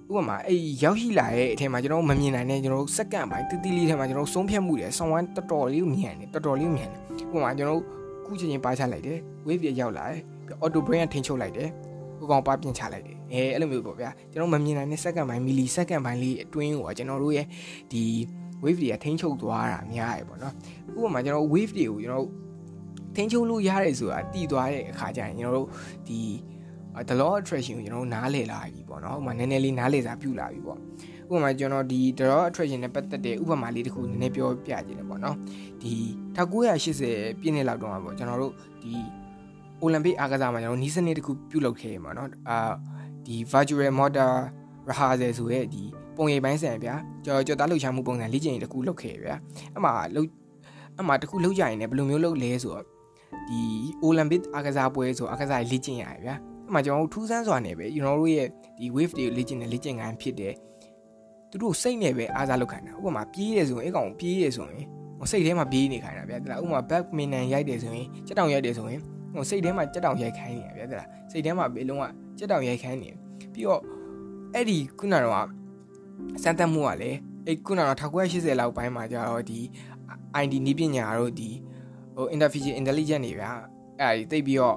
[0.09, 7.01] ဥပမာအဲ့ရောက်ရှိလာတဲ့အထက်မှာကျွန်တော်မမြင်နိုင်တဲ့ကျွန်တော်တို့စက္ကန့်ပိုင်းတိတိလေးထဲမှာကျွန်တော်ဆုံးဖြတ်မှုတွေဆောင်းဝမ်းတော်တော်လေးကိုမြင်တယ်တော်တော်လေးကိုမြင်တယ်
[7.33, 7.81] ဥပမာကျွန်တော်
[8.27, 11.71] ခုချင်းချင်းပါချလိုက်တယ် wave တွေရောက်လာတယ် ပြီး auto brain ကထိန်းချုပ်လိုက်တယ်
[12.19, 17.47] ကိုကောင်ပါပြင်ချလိုက်တယ်အဲအဲ့လိုမျိုးပေါ့ဗျာကျွန်တော်မမြင်နိုင်တဲ့ second ပိုင်း milli second ပိုင်းလေးအတွင်းကိုကျွန်တော်တို့ရဲ့
[17.93, 18.03] ဒီ
[18.65, 20.55] wave တွေကထိန်းချုပ်သွားတာများရပေါ့နော်
[20.97, 22.27] ဥပမာကျွန်တော် wave တွေကိုကျွန်တော်
[23.17, 25.69] ထိန်းချုပ်လို့ရတယ်ဆိုတာတည်သွားတဲ့အခါကျရင်ကျွန်တော်တို့
[26.09, 26.21] ဒီ
[27.09, 30.79] the law attraction ကိုကျွန်တော်နားလည်လာပြီပေါ့နော်ဥပမာနည်းနည်းလေးနားလည်စာပြုလာပြီပေါ့
[31.31, 35.37] ဥပမာကျွန်တော်ဒီ the law attraction နဲ့ပတ်သက်တဲ့ဥပမာလေးတစ်ခုနည်းနည်းပြောပြခြင်းတယ်ပေါ့နော်
[35.83, 35.93] ဒီ
[36.37, 38.93] 1980ပြည့်နှစ်လောက်တုန်းကပေါ့ကျွန်တော်တို့ဒီ
[39.83, 42.59] အိုလံပစ်အားကစားမှာကျွန်တော်နီးစနစ်တစ်ခုပြုလုပ်ခဲ့ရမှာနော်အာ
[43.27, 44.33] ဒီ virtual model
[44.89, 45.83] rehearsal ဆိုရဲဒီ
[46.17, 49.37] ပုံရိပ်ပိုင်းဆိုင်ဗျာကျွန်တော်ကြော်သားလှုပ်ရှားမှုပုံစံလေ့ကျင့်ရေးတစ်ခုလုပ်ခဲ့ရဗျာ
[49.73, 50.29] အဲ့မှာလှုပ်
[50.97, 52.85] အဲ့မှာတစ်ခုလှုပ်ကြရင်လည်းဘယ်လိုမျိုးလုပ်လဲဆိုတော့
[53.49, 53.61] ဒီ
[54.03, 58.47] အိုလံပစ်အားကစားပွဲဆိုအားကစားလေ့ကျင့်ရတယ်ဗျာအဲ့မှာကျွန်တော်တို့ထူးဆန်းစွာနေပဲကျွန်တော်တို့ရဲ့
[58.79, 60.55] ဒီ wave တွေလေ့ကျင့်တဲ့လေ့ကျင့်ခန်းဖြစ်တဲ့
[61.51, 64.87] သူတို့စိတ်နဲ့ပဲအားစားလုပ်ခိုင်းတာဥပမာပြေးတယ်ဆိုရင်အဲ့ကောင်ပြေးတယ်ဆိုရင်
[65.31, 69.03] စိတ်ထဲမှာပြေးနေခိုင်းတာဗျာတလားဥပမာ back minion ရိုက်တယ်ဆိုရင်စက်တောင်ရိုက်တယ်ဆိုရင်
[69.37, 72.05] ဟိုစိတ်ထဲမှာစက်တောင်ရိုက်ခိုင်းနေတာဗျာတလားစိတ်ထဲမှာဘယ်လုံးက
[72.39, 73.11] စက်တောင်ရိုက်ခိုင်းနေ
[73.53, 73.83] ပြီးတော့
[74.55, 75.47] အဲ့ဒီခုနကတော့
[76.43, 79.61] စမ်းသပ်မှုကလည်းအဲ့ခုနကတော့1980လောက်ပိုင်းမှာကျတော့ဒီ
[80.43, 81.51] ID နီးပညာတို့ဒီ
[82.17, 83.51] ဟို artificial intelligence တွေဗျာ
[84.01, 84.77] အဲ့ဒါတိတ်ပြီးတော့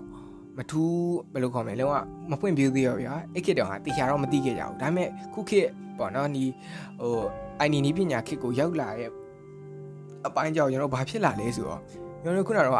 [0.57, 0.93] မထူး
[1.33, 1.95] ဘယ်လိုခေါ်မလဲလုံးဝ
[2.31, 6.45] မဖွင့်ပြသေးရောဗျာအဲ့ခေတ်တော့ဟာတေချာတော့မသိခဲ့ကြဘူးဒါပေမဲ့ခုခေတ်ပေါ့နော်ဒီ
[7.01, 7.15] ဟို
[7.65, 9.09] ID နီးပညာခေတ်ကိုရောက်လာရဲ့
[10.27, 11.81] အပိုင်းကြောင့်ကျွန်တော်ဘာဖြစ်လာလဲဆိုတော့
[12.23, 12.77] ကျွန်တော်ခုနကတော့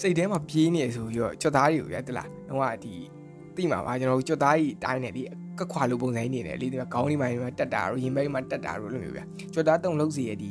[0.00, 2.94] စိတ်ထဲမှာပြေးနေဆိုပြီးတော့ကြော်သားတွေကိုဗျာတလားလုံးဝဒီ
[3.56, 5.22] သိမှာပါကျွန်တော်ကြော်သားကြီးတိုင်းနေဒီ
[5.58, 10.50] ကခွာလိုပုံစံနေတယ်လေဒီမှာခေါင်းဒီမှာတက်တာတို့ရင်ဘက်မှာတက်တာတို့လိုမျိုးဗျာကြော်သားတုံလုံးစီရဲ့ဒီ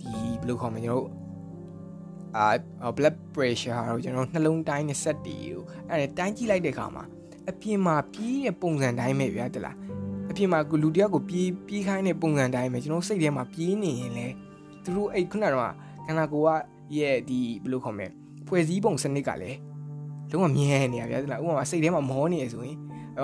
[0.00, 1.06] ဒီဘယ်လိုခေါ်မလဲကျွန်တော်
[2.36, 7.04] အာ blood pressure တို့ကျွန်တော်နှလုံးတိုင်းနဲ့ဆက်တီတို့အဲ့ဒါတိုင်းကြည့်လိုက်တဲ့အခါမှာ
[7.50, 9.76] အပြင်မှာပြေးတဲ့ပုံစံတိုင်းပဲဗျာတလား
[10.30, 14.26] အပြင်မှာလူတယောက်ကိုပြေးပြေးခိုင်းတဲ့ပုံစံတိုင်းပဲကျွန်တော်စိတ်ထဲမှာပြေးနေရင်လေ
[14.84, 15.72] သူတို့အဲ့ခုနကတော့
[16.06, 18.08] ခန္ဓာကိုယ်ကရဲ့ဒီဘယ်လိုခေါ်မလဲ
[18.54, 19.58] ဖွဲ့စည်းပုံစနစ်ကလည်း
[20.30, 22.76] လုံးဝမြဲနေရဗျာတလားဥပမာစိတ်ထဲမှာမောနေရဆိုရင်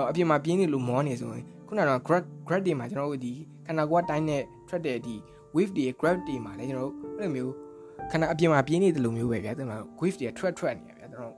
[0.09, 3.33] အပြင်မှာပြင်းနေလို့မောနေဆိုရင်ခုနကတော့ grad grad တွေမှာကျွန်တော်တို့ဒီ
[3.65, 5.15] ခန္ဓာကိုယ်ကတိုင်းနဲ့ထွက်တဲ့ဒီ
[5.55, 7.53] wave တွေ grad တွေမှာလည်းကျွန်တော်တို့အဲ့လိုမျိုး
[8.11, 11.33] ခန္ဓာအပြင်မှာပြင်းနေတယ်လို့မျိုးပဲဗျာတလား wave တွေထွက်ထွက်နေရဗျာကျွန်တော်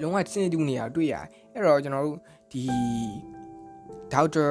[0.00, 1.14] လုံးဝစင်တူနေရတွေ့ရ
[1.52, 2.18] အဲ့တော့ကျွန်တော်တို့
[2.52, 2.64] ဒီ
[4.12, 4.50] Dr.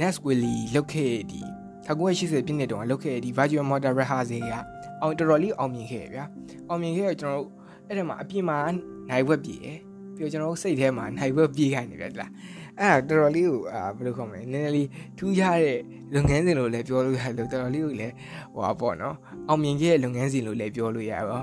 [0.00, 1.40] Nes Willy လောက်ခဲ့ဒီ
[1.86, 6.24] 1980ပြည့်နှစ်တုန်းကလောက်ခဲ့ဒီ virtual model rehearsal က အောင်တော်တော်လေးအောင်မြင်ခဲ့ဗျာ
[6.68, 7.48] အောင်မြင်ခဲ့တော့ကျွန်တော်တို့
[7.88, 8.58] အဲ့ဒါမှာအပြင်မှာ
[9.10, 9.78] နိုင်ဝက်ပြေတယ်
[10.14, 12.30] ပြီးတော့ကျွန်တော်တို့စိတ်ထဲမှာနိုင်ဝက်ပြေးခိုင်းနေဗျာတလား
[12.80, 15.78] အဲ့ဒါတော်တော်လေးကိုအာဘယ်လိုခေါ်မလဲနည်းနည်းလေးထူးခြားတဲ့
[16.14, 18.14] လုပ်ငန်းစဉ်လို့လည်းပြောလို့ရတယ်လို့တော်တော်လေးကိုလည်း
[18.54, 19.16] ဟိုပါပေါ့နော်
[19.48, 21.38] အောင်မြင်ခဲ့တဲ့လုပ်ငန်းစဉ်လို့လည်းပြောလို့ရပါ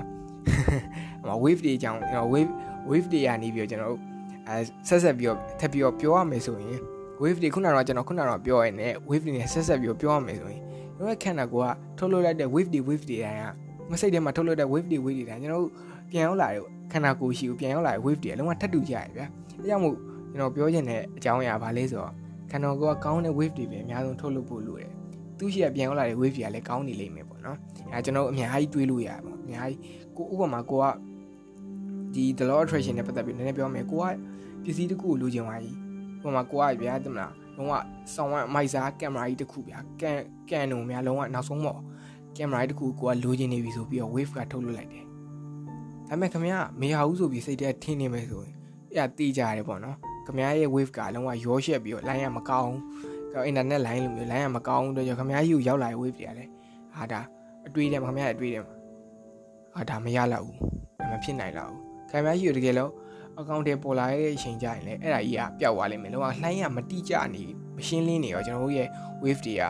[1.26, 1.98] ဟို wave တွေအကြောင်း
[2.32, 2.50] wave
[2.90, 4.00] wave တွေကနေပြီးတော့ကျွန်တော်တို့
[4.48, 4.56] အဲ
[4.88, 6.80] ဆက်ဆက်ပြီးတော့ထပ်ပြီးတော့ပြောရမယ်ဆိုရင်
[7.22, 10.62] wave တွေခုနကတော့ကျွန်တော်ခုနကတော့ပြောရနေ wave တွေနဲ့ဆက်ဆက်ပြီးတော့ပြောရမယ်ဆိုရင်
[10.96, 13.44] ကျွန်တော်ခန္ဓာကိုယ်ကထုတ်လွှတ်လိုက်တဲ့ wave တွေ wave တွေတိုင်းက
[13.90, 15.72] မစိတ်ထဲမှာထုတ်လွှတ်တဲ့ wave တွေ wave တွေတိုင်းကျွန်တော်တို့
[16.10, 19.26] ပြန်ရောက်လာတဲ့ခန္ဓာကိုယ်ရှိကိုပြန်ရောက်လာတဲ့ wave တွေအလုံးဝထပ်တူကြရဗျာ
[19.58, 19.94] အဲကြောင့်မို့
[20.30, 22.12] ကျွန်တော်ပြောချင်တဲ့အကြောင်းအရာဘာလဲဆိုတော့
[22.50, 24.90] ခန္ဓာကိုယ်ကကောင်းတဲ့ wave တွေပဲအများဆုံးထုတ်လွှတ်ဖို့လိုတယ်
[25.38, 27.56] သူရှိရပြန်ရောက်လာတဲ့ wave တွေကလည်းကောင်းနေလိမ့်မယ်ပေါ့နော်
[27.92, 29.80] အဲကျွန်တော်အများကြီးတွေးလို့ရပါပေါ့အများကြီး
[30.16, 30.84] ကိုဥပမာကိုက
[32.14, 34.04] ဒီ the law attraction နဲ့ပတ်သက်ပြီးနည်းနည်းပြောမယ်ကိုက
[34.64, 35.76] ပစ္စည်းတစ်ခုကိုလိုချင်သွားကြီး
[36.22, 37.72] ဥပမာကိုကဗျာတမလား လုံးဝ
[38.14, 40.18] ဆောင်းဝမိုက်စားကင်မရာကြီးတစ်ခုဗျာကန်
[40.50, 41.80] ကန်ုံများလုံးဝနောက်ဆုံးပေါ့
[42.36, 45.04] ကင်မရာကြီးတစ်ခုကိုကလိုချင်နေပြီဆိုပြီးတော့ wave ကထုတ်လွှတ်လိုက်တယ်
[46.08, 48.54] ဒါပေမဲ့ခင်ဗျားမရဘူးဆိုပြီးစိတ်ထဲထင်းနေမယ်ဆိုရင်
[48.94, 56.50] အဲ့ဒါတီးကြရတယ်ပေါ့နော်ခင်ဗျားရဲ့ wave ကလုံးဝရောရှက်ပြီးတော့ line ရမကောင်းဘူးအင်တာနက် line လိုမျိုး line ရမကောင်းဘူးတော့ခင်ဗျားကြီးကိုရောက်လာတဲ့ wave တွေကလည်း
[56.94, 57.20] ဟာဒါ
[57.66, 58.62] အတွေးတယ်ခင်ဗျားရဲ့အတွေးတယ်
[59.74, 60.58] ဟာဒါမရလောက်ဘူး
[61.10, 62.90] မဖြစ်နိုင်လောက်ဘူးခင်ဗျားကြီးကိုတကယ်လို့
[63.40, 67.44] အကောင့်တွေပေါ်လာတဲ့အချိန်ကြရင်လည်းအဲ့ဒါကြီးကပျောက်သွားလိမ့်မယ်လုံးဝလှိုင်းရမတိကျနေ
[67.76, 68.88] မရှင်းလင်းနေရောကျွန်တော်တို့ရဲ့
[69.22, 69.62] wave တွေက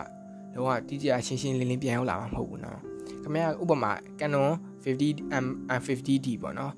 [0.54, 2.78] လုံးဝတိကျရှင်းရှင်းလင်းလင်းပြန်ရောက်လာမှာမဟုတ်ဘူးနော်
[3.22, 4.48] ခင်ဗျားဥပမာ Canon
[4.84, 5.46] 50M
[5.86, 6.72] 50D ပေါ့နော်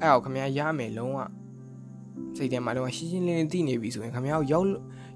[0.00, 1.18] အဲ့တော့ခင်ဗျားရမယ်လုံးဝ
[2.36, 4.66] စိတ်ထဲမှာလုံးဝရှင်းရှင်းလင်းလင်းသိနေပြီဆိုရင်ခင်ဗျားကိုရောက်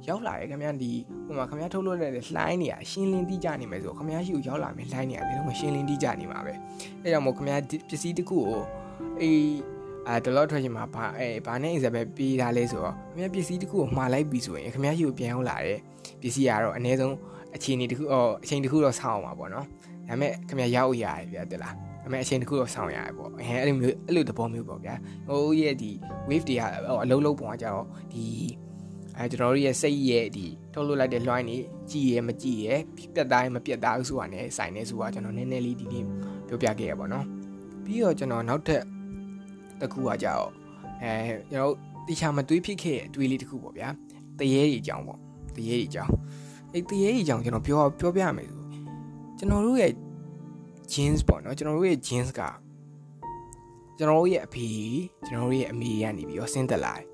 [0.09, 0.93] ရောက်လာရခင်ဗျားဒီ
[1.27, 6.53] ဟိုမှာခင်ဗျားထုတ်လို့တဲ့လှိုင်းနေရရှင်းလင်းတိကျနေမယ်ဆိုခင်ဗျားရှိကိုရောက်လာမယ်လှိုင်းနေရလည်းလုံးဝရှင်းလင်းတိကျနေမှာပဲ
[7.03, 8.63] အဲ့ကြောင့်မို့ခင်ဗျားပစ္စည်းတစ်ခုကို
[9.21, 15.79] အေး အဲဒလော့ထွက်ချင်မှာဘာအဲဘာနဲ့ example ပေးထားလဲဆိုတော့ခင်ဗျားပစ္စည်းတစ်ခုကိုမှားလိုက်ပြီဆိုရင်ခင်ဗျားရှိကိုပြန်ရောက်လာတယ်
[16.21, 17.17] ပစ္စည်းကတော့အနည်းဆုံး
[17.57, 19.67] အခြေအနေတစ်ခုအော်အချိန်တစ်ခုတော့ဆောင်းအောင်ပါပေါ့နော်
[20.09, 24.95] ဒါပေမဲ့ခင်ဗျားရောက်ရတယ်ဗျာတလားဒါပေမဲ့အချိန်တစ်ခုတော့ဆောင်းရတယ်ပေါ့အဲအဲ့လိုမျိုးအဲ့လိုသဘောမျိုးပေါ့ဗျာ
[25.29, 25.91] ဟိုရဲ့ဒီ
[26.29, 26.63] wave တွေက
[27.03, 28.25] အလုံးလုံးပုံကကြတော့ဒီ
[29.17, 31.57] အဲကျွန်တော်တို့ရဲ့စိတ်ရဲ့ဒီထုတ်လွှတ်လိုက်တဲ့လွှိုင်းနေ
[31.91, 36.05] ကြည်ရမကြည်ရပြတ်သားမပြတ်သားဘူးဆိုတာ ਨੇ စိုင်နေဆိုတာကျွန်တော်နည်းနည်းလေးဒီနေ့
[36.49, 37.25] ပြောပြခဲ့ရပါတော့
[37.85, 38.83] ပြီးတော့ကျွန်တော်နောက်ထပ်
[39.83, 40.51] တစ်ခုကကြတော့
[41.03, 41.75] အဲကျွန်တော်
[42.07, 43.89] တိချာမတွေးဖြစ်ခဲ့တဲ့အတွေးလေးတစ်ခုပေါ့ဗျာ
[44.39, 45.19] တရေကြီးအကြောင်းပေါ့
[45.57, 46.13] တရေကြီးအကြောင်း
[46.73, 48.65] အဲ့တရေကြီးအကြောင်းကျွန်တော်ပြောပြောပြရမယ်ဆို
[49.39, 49.93] ကျွန်တော်တို့ရဲ့
[50.93, 52.41] jeans ပေါ့နော်ကျွန်တော်တို့ရဲ့ jeans က
[53.99, 54.67] ကျွန်တော်တို့ရဲ့အဖေ
[55.27, 57.07] ကျွန်တော်တို့ရဲ့အမေကနေပြီးတော့ဆင်းသက်လာတယ်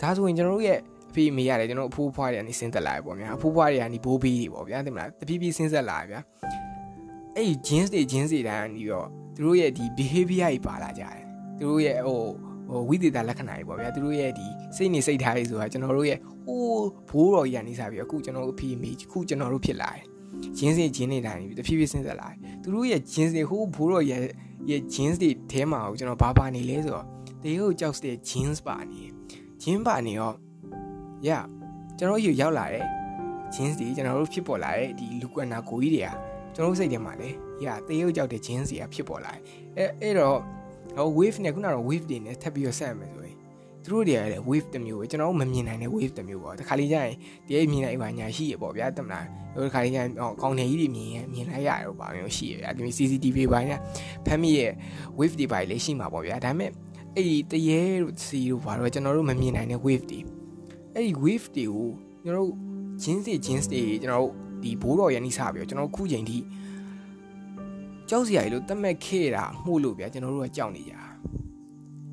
[0.00, 0.78] ဒါဆိုရင်ကျွန်တော်တို့ရဲ့
[1.10, 6.20] အဖေအမေရတယ်ကျွန်တော်အဖိုးဖွားတွေကနေဆင်းသက်လာတယ်ပေါ့ဗျာအဖိုးဖွားတွေကနေဘိုးဘေးတွေပေါ့ဗျာသိမလားတဖြည်းဖြည်းဆင်းသက်လာတယ်ဗျာ
[7.36, 11.23] အဲ့ဒီ jeans တွေ jeans တွေတိုင်းကနေပြီးတော့သူတို့ရဲ့ဒီ behavior ကြီးပါလာကြတယ်
[11.58, 12.20] သူတို့ရဲ့ဟို
[12.70, 20.04] ဟိုဝိသေသလက္ခဏာတွေပေါ့ဗျာသူတို့ရဲ့ဒီစိတ်နေစိတ်ထားတွေဆိုတာကျွန်တော်တို့ရဲ့ဟိုးဘိုးတော်ကြီးကနေစားပြီးအခုကျွန်တော်တို့အဖေအမေခုကျွန်တော်တို့ဖြစ်လာတယ်
[20.58, 24.22] ဂျင်းစီဂျင်းနေတိုင်းတဖြည်းဖြည်းစဉ်းစားလာတယ်သူတို့ရဲ့ဂျင်းစီဟိုးဘိုးတော်ရဲ့
[24.70, 27.06] ရဲ့ jeans တွေထဲမှာကိုကျွန်တော်ဘာပါနေလဲဆိုတော့
[27.42, 29.02] တေဟိုကြောက်တဲ့ jeans ပါနေ
[29.62, 30.32] jeans ပါနေရော
[31.26, 31.44] yeah
[31.98, 32.84] ကျွန်တော်ယူရောက်လာတယ်
[33.54, 36.10] jeans တွေကျွန်တော်တို့ဖြစ်ပေါ်လာတဲ့ဒီလူကွနာကိုကြီးတွေက
[36.54, 37.28] ကျွန်တော်စိတ်ထဲမှာလေ
[37.64, 39.42] yeah တေဟိုကြောက်တဲ့ jeans တွေကဖြစ်ပေါ်လာတယ်
[39.76, 40.38] အဲအဲ့တော့
[40.96, 43.36] ဟို wave နဲ့ခုနကတော့ wave တွေနဲ့ထပ်ပြီးတော့ဆက်ရမယ်ဆိုရင်
[43.84, 47.14] သူတို့တွေကလည်း wave တစ်မျိုးပဲကျွန်တော်တို့မမြင်နိုင်တဲ့ wave တစ်မျိုးပေါ့တခါလေကျရင်
[47.46, 50.08] တကယ်မြင်နိုင်ပါညာရှိရပေါ့ဗျာတမလားဟိုတခါလေကျရင်
[50.40, 53.76] ကောင်းနေကြီးတွေမြင်ရင်မြင်လိုက်ရတယ်ပေါ့ဗျာရှိရဗျာဒီ CCTV ဘာညာ
[54.26, 54.72] ဖမ်းမိရဲ့
[55.18, 56.70] wave တွေပါလေရှိမှာပေါ့ဗျာဒါပေမဲ့
[57.14, 60.20] အဲ့ဒီတရေတို့စီတို့ဘာလို့ကျွန်တော်တို့မမြင်နိုင်တဲ့ wave တွေ
[60.94, 61.88] အဲ့ဒီ wave တွေကို
[62.24, 62.52] ကျွန်တော်တို့
[63.02, 66.38] ဂျင်းစီဂျင်းစီကျွန်တော်တို့ဒီဘိုးတော်ရန်နီးစားပြီးတော့ကျွန်တော်ခုချိန်ထိ
[68.14, 70.92] ကြောက်စရာကြီးလို့တတ်မဲ့ခဲ့တာမှုလို့ဗျာကျွန်တော်တို့ကကြောက်နေကြ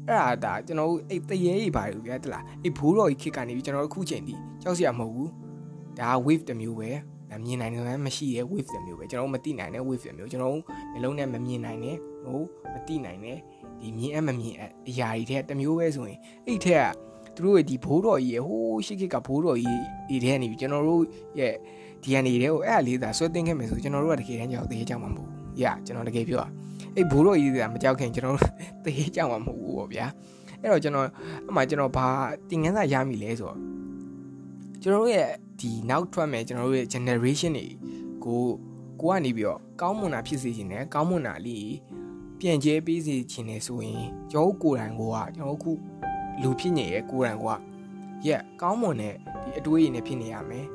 [0.08, 5.30] အဲ့ဒါဒါကျွန်တော်တို့အဲ့တရေကြီးပါလို့ဗျာတလားအဲ့ဘိုးတော်ကြီးခစ်ကနေပြီးကျွန်တော်တို့ခုချိန်ထိကြောက်စရာမဟုတ်ဘူး
[6.00, 6.90] ဒါ wave တစ်မျိုးပဲ
[7.46, 12.42] မြင်နိုင်တယ်မရှိတဲ့ wave တစ်မျိုးပဲကျွန်တော်တို့မသိနိုင်တဲ့ wave တစ်မျိုးကျွန်တော်တို့မျိုးလုံးနဲ့မမြင်နိုင်တဲ့ဟို
[12.74, 13.38] မသိနိုင်တဲ့
[13.80, 14.56] ဒီမြင်အပ်မမြင်
[14.88, 21.04] အရာတွေတဲ့တစ်မျိုးပဲဆိုရင်အဲ့ထက်ကသူတို့ရဲ့ဒီဘိုးတော်ကြီးရဲ့ဟိုးရှိခိကဘိုးတော်ကြီးဒီထဲကနေပြီးကျွန်တော်တို့
[21.40, 21.54] ရဲ့
[22.04, 26.48] DNA တွေကိုအဲ့အလေးသာဆွဲတင်ခဲ့မယ်ဆိုကျွန်တော်တို့ကတကယ်တမ်းကြောက်သေးကြောက်မှာမဟုတ်ဘူး။ Yeah ကျွန်တော်တကယ်ပြောတာ
[26.96, 28.52] အဲ့ဘိုးတော်ကြီးကမကြောက်ခင်ကျွန်တော်တို့
[28.86, 30.06] သေးကြောက်မှာမဟုတ်ဘူးပေါ့ဗျာ။
[30.62, 31.08] အဲ့တော့ကျွန်တော်
[31.50, 32.08] အမှကျွန်တော်ဘာ
[32.50, 33.58] တင်ငန်းစာရမိလဲဆိုတော့
[34.82, 37.68] ကျွန်တော်တို့ရဲ့ဒီနောက်ထွက်မဲ့ကျွန်တော်တို့ရဲ့ generation တွေ
[38.24, 38.42] ကို
[39.02, 41.74] ကိုကနေပြီးတော့ကောင်းမွန်တာဖြစ်စေချင်တယ်ကောင်းမွန်တာလေး
[42.40, 45.04] ပြန်ကျဲပေးစေချင်တယ်ဆိုရင်ကျွန်တော်ကိုယ်တိုင်က
[45.36, 45.72] ကျွန်တော်ခု
[46.42, 50.66] လူဖြစ်နေရဲ့ကိုယ်တိုင်ကရက်ကောင်းမွန်တဲ့ဒီအတွေးရည်နဲ့ဖြစ်နေရမယ်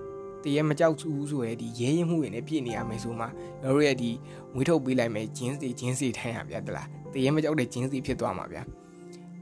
[0.46, 3.26] တရေမကြောက်ဘူးဆိုရဲဒီရဲရင်မှုတွေနဲ့ပြည့်နေရမယ်ဆိုမှ
[3.62, 4.10] ကျွန်တော်ရဲ့ဒီ
[4.54, 8.62] ငွေထုတ်ပေးလိုက်မယ်ဂျင်းစီဂျင်းစီထိုင်ရဗျာတလားတရေမကြောက်တဲ့ဂျင်းစီဖြစ်သွားမှာဗျာ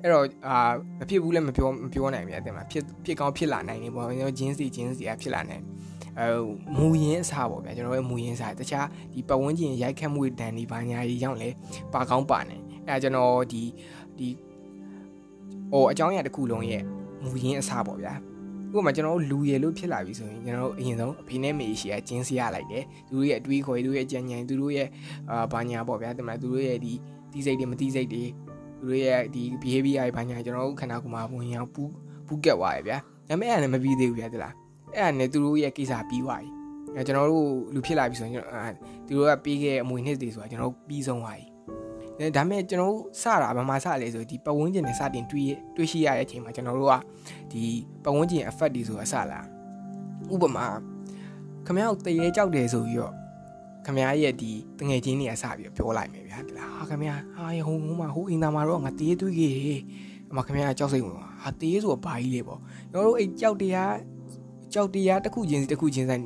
[0.02, 0.56] အဲ့တော့အာ
[0.98, 5.62] မဖြစ်ဘူးလည်းမပြောမပြောနိုင်ဗျာတဲ့မှာဖြစ်ဖြစ်ကောင်းဖြစ်လာနိုင်နေပေါ့ကျွန်တော်ဂျင်းစီဂျင်းစီကဖြစ်လာနိုင်
[6.18, 6.26] အဲ
[6.78, 11.48] မူရင်းအစားပေါ့ဗျာကျွန်တော်ရဲ့မူရင်းစားတခြားဒီပတ်ဝန်းကျင်ရိုက်ခတ်မှုတန်ဒီဘာညာကြီးရောက်လဲ
[11.92, 13.62] ပါကောင်းပါနေအဲကျွန်တော်ဒီ
[14.18, 14.28] ဒီ
[15.72, 16.82] ဟိုအကြောင်းအရာတစ်ခုလုံးရဲ့
[17.22, 18.14] မူရင်းအစားပေါ့ဗျာ
[18.76, 24.88] ဥပမာကျွန်တော်တို့လူရည်လို့ဖြစ်လာပြီဆိုရင်ကျွန်တော်တို့အရင်ဆုံးအဖေနဲ့မေရှိကကျင်းစရလိုက်တယ်သူတို့ရဲ့အတွေးခေါ်သူတို့ရဲ့ကြံញံသူတို့ရဲ့
[25.30, 26.92] အာဘာညာပေါ့ဗျာတမန်သူတို့ရဲ့ဒီ
[27.32, 28.24] တီးစိတ်တွေမတီးစိတ်တွေ
[28.78, 31.90] သူတို့ရဲ့ဒီ behavior ဘာညာကျွန်တော်တို့ခန္ဓာကိုယ်မှာဝင်ရောက်ပူး
[32.26, 34.54] ပူးကက်သွားရဗျာဒါပေမဲ့အဲ့ဒါလည်းမပြီးသေးဘူးဗျာတလား
[34.94, 36.48] အဲ့ဒါနဲ့သူတို့ရဲ့ကိစ္စပြီးသွားပြီ
[36.96, 41.53] အဲကျွန်တော်တို့လူဖြစ်လာပြီဆိုရင်ကျွန်တော်သူတို့ကပြီးခဲ့အမွေနှစ်တွေဆိုတာကျွန်တော်ပြီးဆုံးသွားပြီအဲ
[42.36, 46.94] ဒါမဲ့ကျွန်တော်တို့စတာဘာမှစလဲဆိုဒီပတ်ဝန်းကျင်နဲ့စတင်တွေးတွေးရှိရတဲ့အချိန်မှာကျွန်တော်တို့က
[47.52, 47.62] ဒီ
[48.02, 49.40] ပတ်ဝန်းကျင် effect တွေဆိုတာစလာ
[50.32, 50.66] ဥပမာ
[51.66, 53.14] ခမရောက်တရေကြောက်တယ်ဆိုပြီးတော့
[53.86, 57.16] ခမရဲ့ဒီတငယ်ချင်းတွေကစပြီးပြောလိုက်မယ်ဗျာဒီလားဟာခမဟာ
[57.66, 59.80] ဟိုဟိုမှာဟိုအင်တာမှာတော့ငါတေးတွေးခဲ့
[60.30, 62.60] အမခမကကြောက်စိတ်ဝင်ဟာတေးဆိုတော့ဘာကြီးလဲပေါ့
[62.92, 63.94] ကျွန်တော်တို့အဲ့ကြောက်တရား
[64.72, 66.22] ကြောက်တရားတစ်ခုချင်းစီတစ်ခုချင်းဆိုင်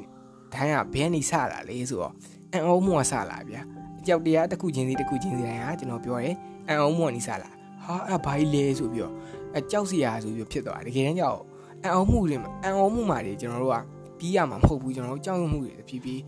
[0.54, 2.14] တိုင်းကဘဲနေစလာလေဆိုတော့
[2.52, 3.62] အံ့ဩမှုကစလာဗျာ
[4.06, 6.34] ကြောက်တရားတစ်ခုချင်းစီတစ်ခုချင်းစီတိုင်းဟာကျွန်တော်ပြောတယ်
[6.68, 7.50] အံ့ဩမှုကနေစလာ
[7.84, 9.14] ဟာအဲ့ဘာကြီးလဲဆိုပြီးတော့
[9.56, 11.38] အကြောက်စရာဆိုပြီးဖြစ်သွားတယ်တကယ်တမ်းကြောက်
[11.84, 13.76] အံ့ဩမှုတွေအံ့ဩမှုမှာတွေကျွန်တော်တို့က
[14.18, 16.22] ပြီးရမှာမဟုတ်ဘူးကျွန်တော်တို့ကြောက်ရွံ့မှုတွေဖြည်းဖြည်း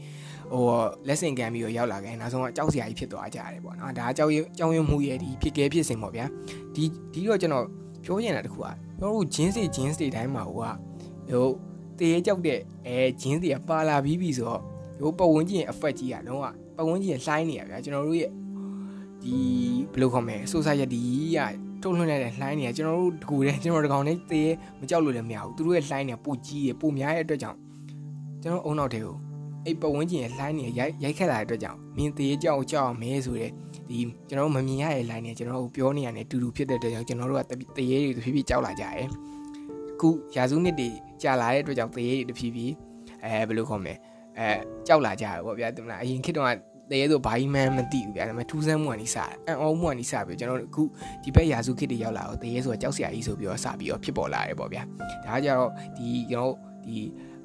[0.52, 0.64] ဟို
[1.08, 6.24] လက်ဆင့်ကမ်းပြီးတော့ရောက်လာခဲ့နောက်ဆုံးကကြောက်စရာကြီးဖြစ်သွားကြတယ်ပေါ့နော်ဒါကြောက်ကြောက်ရွံ့မှုရဲ့ဒီဖြစ်ကဲဖြစ်စဉ်ပေါ့ဗျာ
[6.74, 7.64] ဒီဒီတော့ကျွန်တော်
[8.04, 8.66] ပြောချင်တာတခုက
[8.98, 10.66] ကျွန်တော်တို့ဂျင်းစီဂျင်းစီတိုင်းမှာဟိုက
[11.30, 11.48] ဟို
[11.98, 14.60] တရေကြောက်တဲ့အဲဂျင်းစီကပါလာပြီးပြီဆိုတော့
[15.00, 16.44] ဟိုပတ်ဝန်းကျင် effect ကြီးကလုံးဝ
[16.80, 18.30] ပတ်ဝန်းကျင်လှိုင်းနေရဗျာကျွန်တော်တို့ရဲ့
[19.22, 19.34] ဒီ
[19.92, 21.02] ဘယ်လိုခေါ်မလဲ society
[21.36, 21.38] က
[21.82, 24.44] ထုတ်လွှင့်လိုက်တဲ့လှိုင်းတွေကကျွန်တော်တို့တကူတဲ့ကျွန်တော်တကောင်နဲ့တရေ
[24.80, 27.58] မကြောက်လို့လည်းမရဘူးသူတို့ရဲ့လှိုင်းတွေကပိုကြီးရပိုများတဲ့အတွက်ကြောင့်
[28.42, 29.16] ကျွန်တော်အုံနောက်တွေကို
[29.64, 33.50] အဲ့ပတ်ဝန်းကျင်ရဲ့လှိုင်းတွေရိုက်ရိုက်ခက်လာတဲ့အတွက်ကြောင့်မြင်သေးကြောက်ကြောက်မဲဆိုတဲ့
[33.88, 39.06] ဒီကျွန်တော်တို့မမြင်ရတဲ့ line တွေကျွန်တော်တို့ပြောနေရတယ်တူတူဖြစ်တဲ့အတွက်ကြောင့်ကျွန်တော်တို့ကတရေတွေတဖြည်းဖြည်းကြောက်လာကြတယ်
[40.00, 40.88] ခုရာစုနှစ်တွေ
[41.22, 42.74] ကြာလာတဲ့အတွက်ကြောင့်တရေတွေတဖြည်းဖြည်း
[43.24, 43.94] အဲဘယ်လိုခေါ်မလဲ
[44.38, 44.48] အဲ
[44.86, 50.82] ကြောက်လာကြတယ်ပေါ့ဗျာဒီမလားအရင်ခေတ်တုန်းက တရေဆိုဘာကြီးမှန်းမသိဘူးဗျာဒါပေမဲ့ထူးဆန်းမှုကနေစတယ်အံ့ဩမှုကနေစပြီးကျွန်တော်တို့အခု
[51.22, 54.82] ဒီဘက်ရာစုခေတ်တွေရောက်လာတော့တရေဆိုတာကြောက်စရာကြီးဆိုပြီးတော့စပြီးတော့ဖြစ်ပေါ်လာတယ်ပေါ့ဗျာ
[55.26, 56.54] ဒါကြတော့ဒီကျွန်တော်
[56.86, 56.96] ဒီ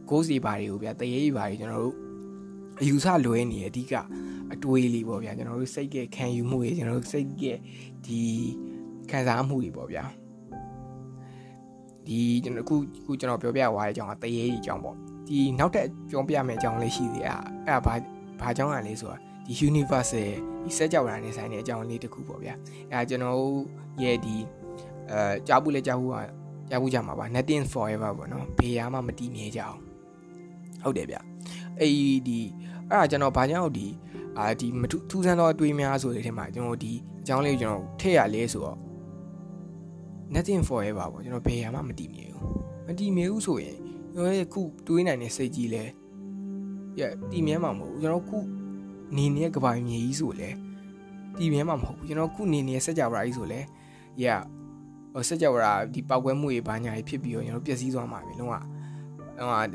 [0.09, 1.95] ghost တွေဘာတွေကိုဗျာတရေတွေဘာတွေကျွန်တော်တို့
[2.81, 3.93] အယူဆလွဲနေအဓိက
[4.53, 7.43] အတွေးလေးပေါ့ဗျာကျွန်တော်တို့စိတ်ကခံယူမှုတွေကျွန်တော်တို့စိတ်က
[8.05, 8.21] ဒီ
[9.09, 10.03] ခံစားမှုတွေပေါ့ဗျာ
[12.07, 14.95] ဒီကျွန်တော်ခုခုကျွန်တော်ပြောပြသွားတဲ့အကြောင်းကတရေကြီးအကြောင်းပေါ့
[15.27, 17.33] ဒီနောက်ထပ်ပြောပြမယ့်အကြောင်းလေးရှိသေးတယ်
[17.67, 17.93] အဲ့ဒါဘာ
[18.39, 22.53] ဘာအကြောင်းကလဲဆိုတာ ဒီ universe ရဲ့ဒီစက်ကြောက်တာနဲ့ဆိုင်တဲ့အကြောင်းလေးတစ်ခုပေါ့ဗျာ
[22.91, 23.39] အဲကျွန်တော်
[24.03, 24.35] ရဲ့ဒီ
[25.11, 26.15] အဲကြားဘူးလဲကြားဘူးက
[26.69, 29.79] ကြားဘူးကြမှာပါ nothing forever ပေါ့နော်ဘေးရမှမတည်မြဲကြအောင်
[30.83, 31.17] ဟုတ်တယ်ဗျ
[31.79, 31.91] အဲ့
[32.27, 32.39] ဒီ
[32.89, 33.87] အဲ့ဒါကျွန်တော်ဘာကြောင့်ဒီ
[34.37, 38.77] အာဒီမထူးဆန်းသောအတွေးများဆိုတဲ့ထဲမှာကျွန်တော်ဒီအကြောင်းလေးကိုကျွန်တော်ထည့်ရလဲဆိုတော့
[40.33, 42.45] nothing forever ပေါ့ကျွန်တော်ဘယ်ရမှမတည်မြဲဘူး
[42.87, 43.77] မတည်မြဲဘူးဆိုရင်
[44.13, 45.83] ကျွန်တော်ရဲ့ခုတွေးနိုင်တဲ့စိတ်ကြီးလဲ
[46.99, 48.37] ရတည်မြဲမှာမဟုတ်ဘူးကျွန်တော်ခု
[49.17, 50.49] နေနေတဲ့ကဘာမြေကြီးဆိုလဲ
[51.37, 53.59] တည်မြဲမှာမဟုတ်ဘူးကျွန်တော်ခုနေနေတဲ့စက်ကြဝဠာကြီးဆိုလဲ
[54.23, 54.25] ရ
[55.13, 58.55] ဟိုစက်ကြဝဠာဒီပောက်ကွဲမှုတွေဘာညာကြီးဖြစ်ပြီးတော့ကျွန်တော်ပျက်စီးသွားမှာပဲလုံးဝ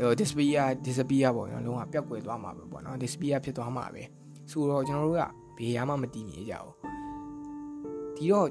[0.01, 4.03] ဟို disappear disappear ပေါ့နော်လုံးဝပျောက်ကွယ်သွားမှာပဲပေါ့နော် disappear ဖြစ်သွားမှာပဲ
[4.51, 5.25] ဆိုတော့ကျွန်တော်တို့က
[5.57, 6.75] ဘေးရမှမတည်မြဲကြဘူး
[8.16, 8.49] ဒီတော့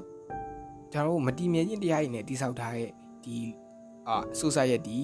[0.92, 2.90] ကျွန်တော်တို့မတည်မြဲခြင်းတရားတွေနဲ့တိဆောက်ထားတဲ့
[3.24, 3.36] ဒီ
[4.08, 4.98] အာ society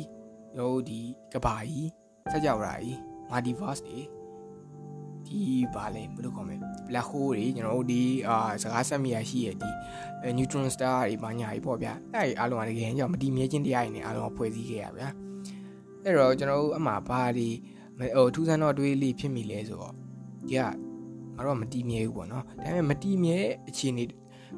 [0.55, 1.01] ကျွန်တော်တို့ဒီ
[1.33, 1.89] ကဘာကြီး
[2.33, 2.99] စကြဝဠာကြီး
[3.31, 3.99] multiverse တွေ
[5.27, 5.41] ဒီ
[5.75, 6.57] ဘာလဲဘယ်လိုခေါ်မလဲ
[6.89, 9.71] black hole တွေကျွန်တော်တို့ဒီအာစကားဆက်မိရရှိရဒီ
[10.37, 15.09] neutron star တွေဘာညာကြီးပေါ့ဗျာအဲ့ဒီအားလုံးကတကယ်ကြောင့်မတည်မြဲခြင်းတရားတွေနဲ့အားလုံးဖွဲ့စည်းခဲ့ရဗျာ
[16.05, 17.49] အဲ့တော့ကျွန်တော်တို့အမှဘာဒီ
[17.99, 19.95] ဟိုထူးဆန်းတော့တွေးလေးဖြစ်မိလဲဆိုတော့
[20.49, 20.61] ဒီက
[21.37, 24.05] ငါတို့ကမတည်မြဲဘူးပေါ့နော်ဒါပေမဲ့မတည်မြဲအခြေအနေ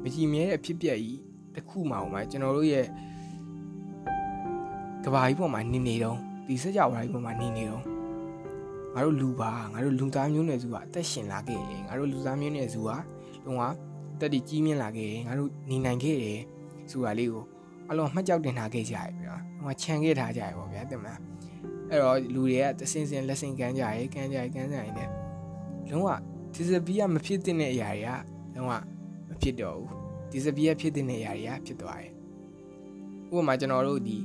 [0.03, 1.19] မတည်မြဲတဲ့အဖြစ်ပြက်ကြီး
[1.55, 2.85] တစ်ခုမှအောင်မှာကျွန်တော်တို့ရဲ့
[5.05, 7.83] ကဘာကြီးပေါ်မှာနေနေတော့ဒီစကြဝဠာကြီးပေါ်မှာနေနေတော့
[8.95, 12.89] ငါတို့လူပါငါတို့လူသားမျိုးနွယ်စုကအသက်ရှင်လာခဲ့တယ်ငါတို့လူသားမျိုးနွယ်စုက
[13.45, 13.61] လုံးဝ
[14.19, 16.39] တက်တည်ကြီးမြင့်လာခဲ့တယ်ငါတို့နေနိုင်ခဲ့တယ်
[16.91, 17.43] ဆိုတာလေးကို
[17.89, 21.19] အလုံးမှတ်ကြောက်တင်ထားခဲ့ကြရပြီနော်ဟိုခြံခဲ့ထားကြရပေါ့ဗျာတင်မလား
[21.89, 25.09] အဲ့တော့လူတွေကတစင်စင်လက်စင်ကမ်းကြရဲကမ်းကြရဲကမ်းကြရဲနဲ့
[25.89, 26.09] လုံးဝ
[26.53, 28.71] ဒီစပီးကမဖြစ်တဲ့အရာတွေကလုံးဝ
[29.29, 29.89] မဖြစ်တော့ဘူး
[30.31, 32.13] ဒီစပီးကဖြစ်တဲ့အရာတွေကဖြစ်သွားတယ်
[33.33, 34.17] ဥပမာကျွန်တော်တို့ဒီ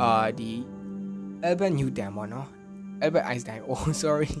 [0.00, 0.50] အာဒီ
[1.46, 2.48] Albert Newton ပေါ့နော်
[3.04, 4.32] Albert Einstein oh sorry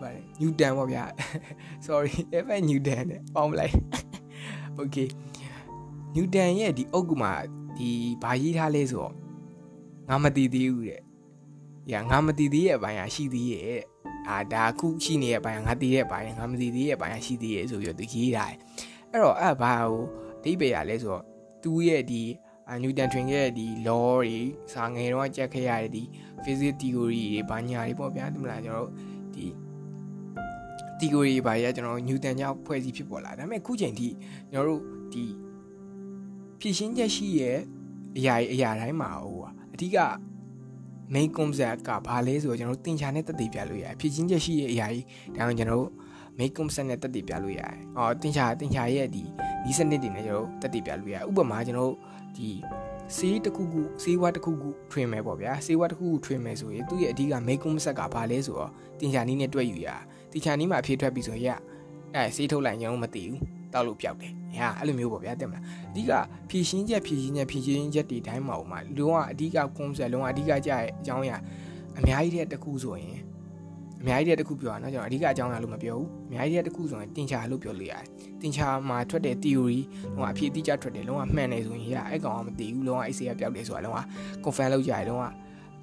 [0.00, 1.04] ဘာလဲ Newton ပေါ့ဗျာ
[1.86, 3.74] sorry Albert Newton နဲ့ပေါင်းလိုက်
[4.80, 5.08] okay
[6.14, 7.32] Newton ရဲ့ဒီအုတ်ကူမှာ
[7.78, 7.90] ဒီ
[8.22, 9.14] ဘာရေးထားလဲဆိုတော့
[10.08, 11.02] ငါမသိသေးဘူးတဲ့။
[11.90, 13.80] ညာငါမသိသေးရဲ့အပိုင်းဟာရှိသေးရဲ့။
[14.28, 18.58] အာဒါခုရှိနေရဲ့အပိုင်းငါသိရဲ့အပိုင်းငါမသိသေးရဲ့အပိုင်းဟာရှိသေးရဲ့ဆိုပြီးတော့သူရေးထားတယ်။
[19.10, 20.02] အဲ့တော့အဲ့ဘာကို
[20.42, 21.24] ဒိဗေရလဲဆိုတော့
[21.62, 22.22] သူရဲ့ဒီ
[22.82, 24.36] နျူတန်ထွင်ရဲ့ဒီ law တွေ
[24.72, 26.02] စာငယ်တော့ကြက်ခဲ့ရတဲ့ဒီ
[26.44, 28.92] physics theory တွေဘာညာတွေပေါ့ဗျာဒီမလားကျွန်တော်တို့
[29.34, 29.46] ဒီ
[30.98, 34.08] theory ဘာကြီးကကျွန်တော်နျူတန်ကြောင့်ဖွဲ့စည်းဖြစ်ပေါ်လာဒါပေမဲ့ခုချိန်ထိ
[34.52, 35.24] ကျွန်တော်တို့ဒီ
[36.60, 37.58] ဖြည့်ရှင်းချက်ရှိရဲ့
[38.16, 39.40] အရာအရာတိုင်းမှာဟို
[39.74, 39.98] အဓိက
[41.14, 45.04] main concept ကဘာလဲဆိုတော့ကျွန်တော်တို့သင်္ချာနဲ့တက်တည်ပြလို့ရတယ်ဖြည့်ရှင်းချက်ရှိရဲ့အရာကြီး
[45.36, 45.90] ဒါကြောင့်ကျွန်တော်တို့
[46.38, 49.22] main concept နဲ့တက်တည်ပြလို့ရတယ်။အော်သင်္ချာသင်္ချာရဲ့ဒီ
[49.64, 51.96] ဒီစနစ်တွေနဲ့ကျွန်တော်တို့တက်တည်ပြလို့ရတယ်။ဥပမာကျွန်တော်တို့
[52.36, 52.50] ဒီ
[53.16, 58.70] ဆေးတစ်ခုခုဆေးဝါးတစ်ခုခုထွင်မယ်ပေါ့ဗျာဆေးဝါးတစ်ခုခုထွင်မယ်ဆိုရင်သူ့ရဲ့အဓိက main concept ကဘာလဲဆိုတော့
[59.00, 59.88] တင်ချာနီးနဲ့တွက်ယူရ
[60.32, 61.50] တင်ချာနီးမှာအဖြေထွက်ပြီဆိုရင်ရ
[62.14, 63.38] အဲဆေးထုတ်လိုက်ရင်မသိဘူး
[63.72, 66.12] တောက်လို့ပျောက်တယ်ဟာအဲ့လိုမျိုးပေါ့ဗျာတင်မလားအဓိက
[66.48, 71.36] ဖြည့်ရှင်းချက်ဖြည့်ရှင်းချက်ဖြည့်ရှင်းချက်ဒီတိုင်းမှာဟိုမှာလုံးဝအဓိက concept လုံးဝအဓိကကြရဲ့အကြောင်းအရာ
[71.98, 73.18] အများကြီးတဲ့တစ်ခုဆိုရင်
[74.00, 78.04] အများကြီးတဲ့တစ်ခုပြောရအောင်ကျွန်တော်အဓိကအကြောင်းအရာလို့မပြောဘူးအများကြီးတဲ့တစ်ခုဆိုရင်တင်ချာလို့ပြောလို့ရတယ်
[78.42, 79.80] တင်ချာမှာထွက်တဲ့ theory
[80.14, 83.98] လုံးဝအဖြေတိကျထွက်တယ်လုံးဝမှန်တယ်ဆိုရင်ရအဲ့ကောင်ကမသိဘူးလုံးဝ AC ကပျောက်တယ်ဆိုတာလုံးဝ
[84.44, 85.24] confirm လုပ်ကြရတယ်လုံးဝ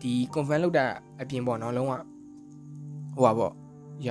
[0.02, 0.84] ဒီ confirm လုပ်တာ
[1.21, 1.93] အပြင်ပေါ့နော်လုံးဝ
[3.15, 3.54] ဟိုပါပေါ့
[4.08, 4.10] ရ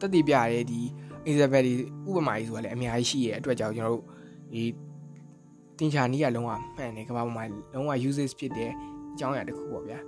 [0.00, 0.80] တက်တည်ပြရဲဒီ
[1.28, 1.72] Elizabeth ဒီ
[2.08, 4.04] ဥပမာကြီးဆိုတာလည်းအများကြီးရှိရဲ့အတွက်ကြောင့်ကျွန်တော်တို့
[4.52, 4.62] ဒီ
[5.78, 8.70] တင်ချာနီးကလုံးဝမှန်တယ်ကမ္ဘာပေါ်မှာလုံးဝ uses ဖြစ်တဲ့
[9.12, 9.98] အကြောင်းအရာတစ်ခုပေါ့ဗျာ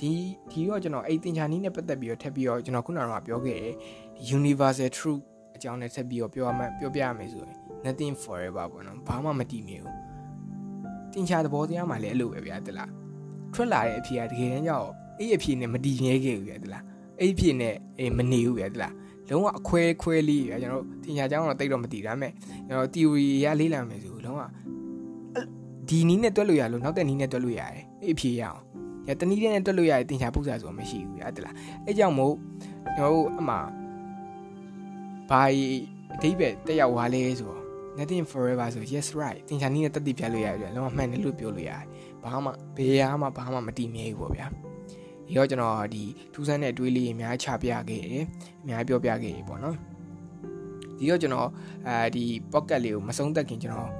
[0.00, 0.12] ဒီ
[0.50, 3.72] ဒီတော့ကျွန်တော်အဲ့တင်ချာနီးနဲ့ပတ်သက်ပြီးတော့ထပ်ပြီးတော့ကျွန်တော်ခုနကပြောခဲ့တဲ့
[4.38, 5.22] universal truth
[5.56, 9.96] အကြောင်းနဲ့ဆက်ပြီးတော့ပြောရမယ်ပြောပြရမယ်ဆိုရင် nothing forever ပေါ့နော်ဘာမှမတည်မြဲဘူး
[11.12, 12.90] တင်ချာသဘောတရားမှလည်းအဲ့လိုပဲဗျာတလား
[13.54, 16.84] ထွက်လာတဲ့အဖြေကတကယ်တမ်းကျတော့အဲ့အဖြေနဲ့မတည်မြဲခဲ့ဘူးဗျာတလား
[17.20, 18.94] အဲ့အဖြေနဲ့အေးမနေဘူးဗျာတလား
[19.28, 22.32] လုံးဝအခွဲခွဲလေးဗျာကျွန်တော်တင်ညာကြောင်းတော့တိတ်တော့မတည်ဒါပေမဲ့
[22.66, 24.42] ကျွန်တော် theory ရလေးလာမယ်ဆိုလုံးဝ
[25.88, 28.60] ဒီနီးနဲ့တွက်လို့ရလို့နောက်တဲ့နီးနဲ့တွက်လို့ရတယ်အဲ့အဖြေရအောင်
[29.08, 31.54] ညတနည်းနဲ့တွက်လို့ရတယ်တင်ညာပု္ပ္ပာဆိုမရှိဘူးဗျာတလား
[31.86, 32.34] အဲ့ကြောင့်မို့
[32.96, 33.54] ကျွန်တော်တို့အမှ
[35.30, 35.42] ဘာ
[36.14, 37.62] အတိပ္ပယ်တက်ရောက်သွားလဲဆိုတော့
[37.98, 41.84] nothing forever ဆို yes right တင်ညာနီးနဲ့တက်တည်ပြလို့ရတယ်လုံးဝမှန်တယ်လို့ပြောလို့ရတယ်
[42.22, 44.46] ဘာမှဘယ်ဟာမှဘာမှမတည်မြဲဘူးပေါ့ဗျာ
[45.26, 48.24] ဒီတော့ကျွန်တော်ဒီထူးဆန်းတဲ့အတွေးလေးအများချပြခဲ့တယ်
[48.62, 49.76] အများပြောပြခဲ့တယ်ပေါ့နော်
[50.98, 51.48] ဒီတော့ကျွန်တော်
[51.88, 53.90] အဲဒီ pocket လေးကိုမဆုံးသက်ခင်ကျွန်တော်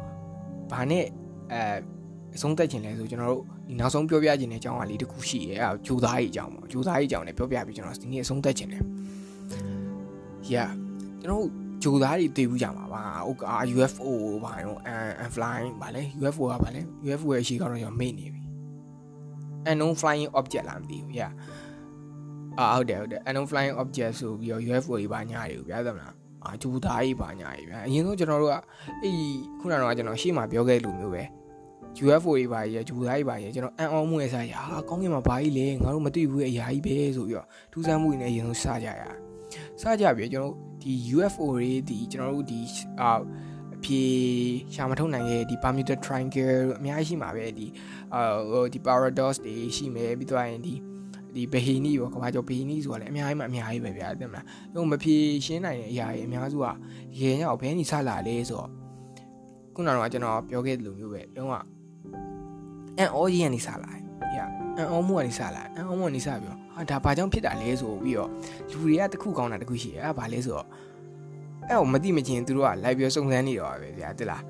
[0.72, 1.04] ဘာနဲ့
[1.52, 1.60] အဲ
[2.36, 8.82] အဆုံးသက်ခြင်းလဲဆိုကျွန်တော်တို့ဒီနောက်ဆုံးပြောပြခြင်းတဲ့အကြောင်းအရာလေးတစ်ခုရှိရဲ့အဲဂျိုသားကြီးအကြောင်းပေါ့ဂျိုသားကြီးအကြောင်းနဲ့ပြောပြပြီးကျွန်တော်ဒီနေ့အဆုံးသက်ခြင်းတယ်
[10.52, 10.70] yeah
[11.22, 11.44] ကျွန်တော်
[11.82, 13.42] ဂျိုသားတွေတွေ့ဘူးကြမှာပါဟုတ်က
[13.74, 14.06] UFO
[14.44, 14.74] ဘာရော
[15.22, 18.42] and flying ဗာလဲ UFO ကဗာလဲ UFO ရဲ့အရှိကတော့ကျွန်တော်မေ့နေပြီ
[19.70, 21.32] unknown flying object လားမသိဘူး yeah
[22.58, 26.14] အာဟုတ်တယ်ဟုတ်တယ် unknown flying object ဆိုပြီးတော့ UFO တွေပါညာတွေကိုဗျာသမလား
[26.44, 28.56] အာဂျူသားကြီးပါညာကြီးဗျာအရင်ဆုံးကျွန်တော်တို့က
[29.02, 29.20] အေး
[29.60, 31.22] ခုနကတော့ကျွန်တော်ရှေ့မှာပြောခဲ့လိုမျိုးပဲ
[32.04, 39.02] UFO တွေပါကြီးဂျူသားကြီးပါကြီးကျွန်တော်အန်အောင်မှုရဲ့စားရဟာကောင်းကင်မှာဘာကြီးလဲငါတို့မသိဘူးအရာကြီးပဲဆိုပြီးတော့ထူးဆန်းမှုတွေနဲ့အရင်ဆုံးစကြရ
[39.80, 42.60] စကြပြီကျွန်တော်ဒီ UFO တွေဒီကျွန်တော်တို့ဒီ
[43.00, 43.10] အာ
[43.74, 44.02] အဖြေ
[44.74, 47.66] ရှာမထုတ်နိုင်ရဲ့ဒီ Bermuda Triangle အများကြီးရှိမှာပဲဒီ
[48.14, 50.74] အာဟိုဒီ paradox တွေရှိမယ်ပြီးတော့ရင်ဒီ
[51.34, 56.66] ဒီဘဟီနီပေါ့ကဘာကျော်ဘဟီနီဆိုတာလည်းအများကြီးမှအများကြီးပဲဗျာသိမလား။ဟိုမဖြေရှင်းနိုင်တဲ့အရာတွေအများစုက
[57.20, 58.68] ရေရောက်ဘဲနေဆလာလဲဆိုတော့
[59.74, 61.54] ခုနကတော့ကျွန်တော်ပြောခဲ့သလိုမျိုးပဲလုံးဝ
[62.98, 64.02] အန်အောကြီးကနေဆလာတယ်။
[64.34, 64.44] ညာ
[64.76, 68.30] အန်အောမှုကနေဆလာအန်အောမှုကနေဆပြီးတော့ဟာဒါဘာကြောင့်ဖြစ်တာလဲဆိုပြီးတော့
[68.70, 70.66] လူတွေကတခုကောင်းတာတခုရှိတယ်အဲ့ဒါဘာလဲဆိုတော့
[71.68, 74.42] အဲ့ဟိုမသိမချင်းသူတို့ကလိုက်ပြီးစုံစမ်းနေတော့ပဲဗျာတိလား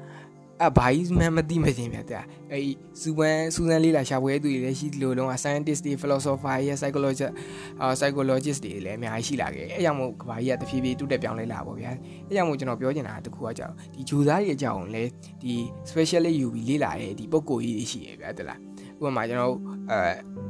[0.66, 2.64] အဘာကြီးမှမသိမချင်းဗျာတဲ့အဲ့
[3.01, 7.33] စူပန်စူဇန်လေးလာရှာပွဲသူတွေလည်းရှိသလိုလုံးက scientist တွေ philosopher ရဲ့ psychologist
[7.81, 11.90] အာ psychologist တွေလည်းအများကြီးရှိလာခဲ့အဲ့ကြောင့်မို့ကဘာကြီးကတဖြည်းဖြည်းတုတ်တက်ပြောင်းလဲလာပါဗျာ
[12.27, 15.11] အဲ့ကြောင့်မို့ကျွန်တော်ပြောချင်တာတခုကကြောက်ဒီဂျူသားတွေအကြောင်းလည်း
[15.42, 15.55] ဒီ
[15.88, 18.59] specially ယူပြီးလေ့လာရဲ့ဒီပုံကိုကြီးတွေရှိရဗျာတဲ့လား
[19.01, 19.55] ဥပမာကျွန်တော်
[19.90, 19.99] အဲ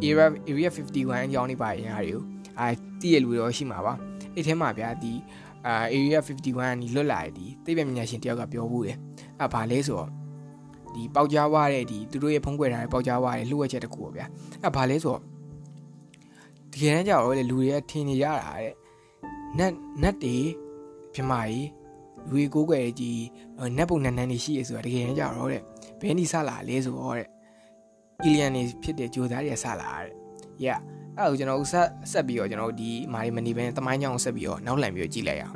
[0.08, 2.22] area area 51အကြောင်းနေပါရင်ဟာတွေကို
[2.60, 2.66] အာ
[3.00, 3.94] တည့်ရလူတော့ရှိမှာပါ
[4.34, 5.12] အဲ့ထဲမှာဗျာဒီ
[5.66, 8.96] အာ area 51ကနေလွတ်လာတဲ့ဒီသိပ္ပံပညာရှင်တယောက်ကပြောဘူးတယ်
[9.40, 10.10] အဲ့ဘာလဲဆိုတော့
[10.94, 14.26] ဒီပေါက်ကြားဝတဲ့ဒီသူတို့ရဲ့ဖုံးကွယ်ထားတဲ့ပေါက်ကြားဝတဲ့လှုပ်ဝက်ချက်တခုပေါ့ဗျာ
[14.62, 15.20] အဲ့ဘာလဲဆိုတော့
[16.72, 18.72] တကယ်တမ်းကျတော့လေလူတွေကထင်နေရတာတဲ့
[19.58, 20.36] နတ်နတ်တွေ
[21.14, 21.68] ပြမကြီး
[22.28, 23.22] လူတွေကိုကိုွယ်ကြီး
[23.76, 25.62] နတ်ပုံနတ်နန်းတွေရှိရဆိုတာတကယ်တမ်းကျတော့တဲ့
[26.00, 27.28] ဘယ်နေစလာလဲဆိုတော့တဲ့
[28.24, 30.12] အီလီယန်တွေဖြစ်တဲ့ဂျိုသားတွေဆလာတဲ့
[30.64, 30.80] yeah
[31.18, 35.54] အဲ့ဒါကိုကျွန်တော်ဆက်ဆက်ပြီးတော့ကျွန်တော်ဒီမာရီမနီဘန်တမိုင်းကြောင်ဆက်ပြီးတော့နောက်လှန်ပြီးတော့ကြည့်လိုက်ရအောင်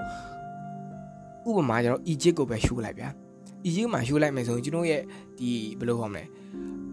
[1.48, 3.08] ဥပမာကျွန်တော် Egypt ကိုပဲရှုလိုက်ဗျာ
[3.68, 5.02] Egypt မှာရှုလိုက်မယ်ဆိုရင်ကျွန်တော်ရဲ့
[5.38, 6.24] ဒီဘယ်လိုခေါ်မလဲ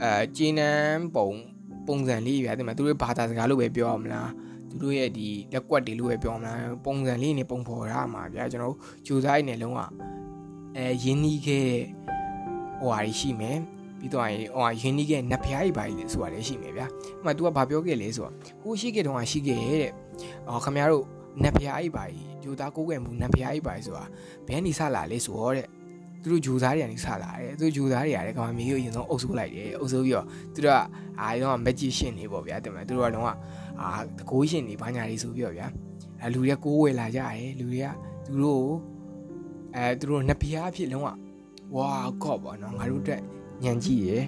[0.04, 1.30] အဲဂျင်းနန်ပုံ
[1.88, 4.30] ပုံစံလေးဗျာတဲ့မှာသူတို့ဘာသာစကားလို့ပဲပြောရမလား
[4.70, 8.76] သူတို့ရဲ့ဒီလက်ကွက်တွေလို့ပဲပြောမလားပုံစံလေးနဲ့ပုံဖော်ရမှာဗျာကျွန်တော်
[9.08, 9.80] ဂျိုဆိုင်နဲ့လုံးဝ
[10.78, 11.70] အဲရင်းနှီးခဲ့
[12.80, 13.58] ဟိုဟာရှိမယ်
[14.00, 16.86] ပြီးတော့ဟိုရင်းနှီးခဲ့နတ်ဖျားကြီးပါလေဆိုတာလည်းရှိမယ်ဗျာ။
[17.22, 19.92] အမှ तू ကဘာပြောခဲ့လဲဆိုတော့ဟိုရှိခဲ့တုန်းကရှိခဲ့တဲ့။
[20.50, 21.06] အော်ခင်ဗျားတို့
[21.44, 24.06] နတ်ဖျားကြီးပါကြီးဂျိုသားကိုးကွယ်မှုနတ်ဖျားကြီးပါဆိုတာ
[24.48, 25.68] ဘယ်နေစလာလဲဆိုတော့တဲ့။
[26.22, 30.80] သူတို့ဂျိုသားတွေကနေစလာတယ်။သူတို့ဂျိုသားတွေကလည်းကမ္ဘာမြေကြီးကိုအရင်ဆုံးအုပ်စိုးလိုက်တယ်။အုပ်စိုးပြီးတော့သူတို့က
[31.22, 33.28] အာရောမက်ဂျီရှင်တွေပေါ့ဗျာတင်မလား။သူတို့ကတော့
[33.82, 35.68] အာတကိုးရှင်တွေဘာညာတွေဆိုပြီးတော့ဗျာ။
[36.22, 37.88] အဲလူတွေကကိုးဝယ်လာကြတယ်။လူတွေက
[38.26, 38.66] သူတို့
[39.76, 41.08] အဲသူတို့နတ်ဖျားအဖြစ်လုံးဝ
[41.76, 41.90] ဝါ
[42.24, 43.22] ကော့ပေါ့နော်ငါတို့တက်
[43.63, 44.24] ညံကြည့်ရယ်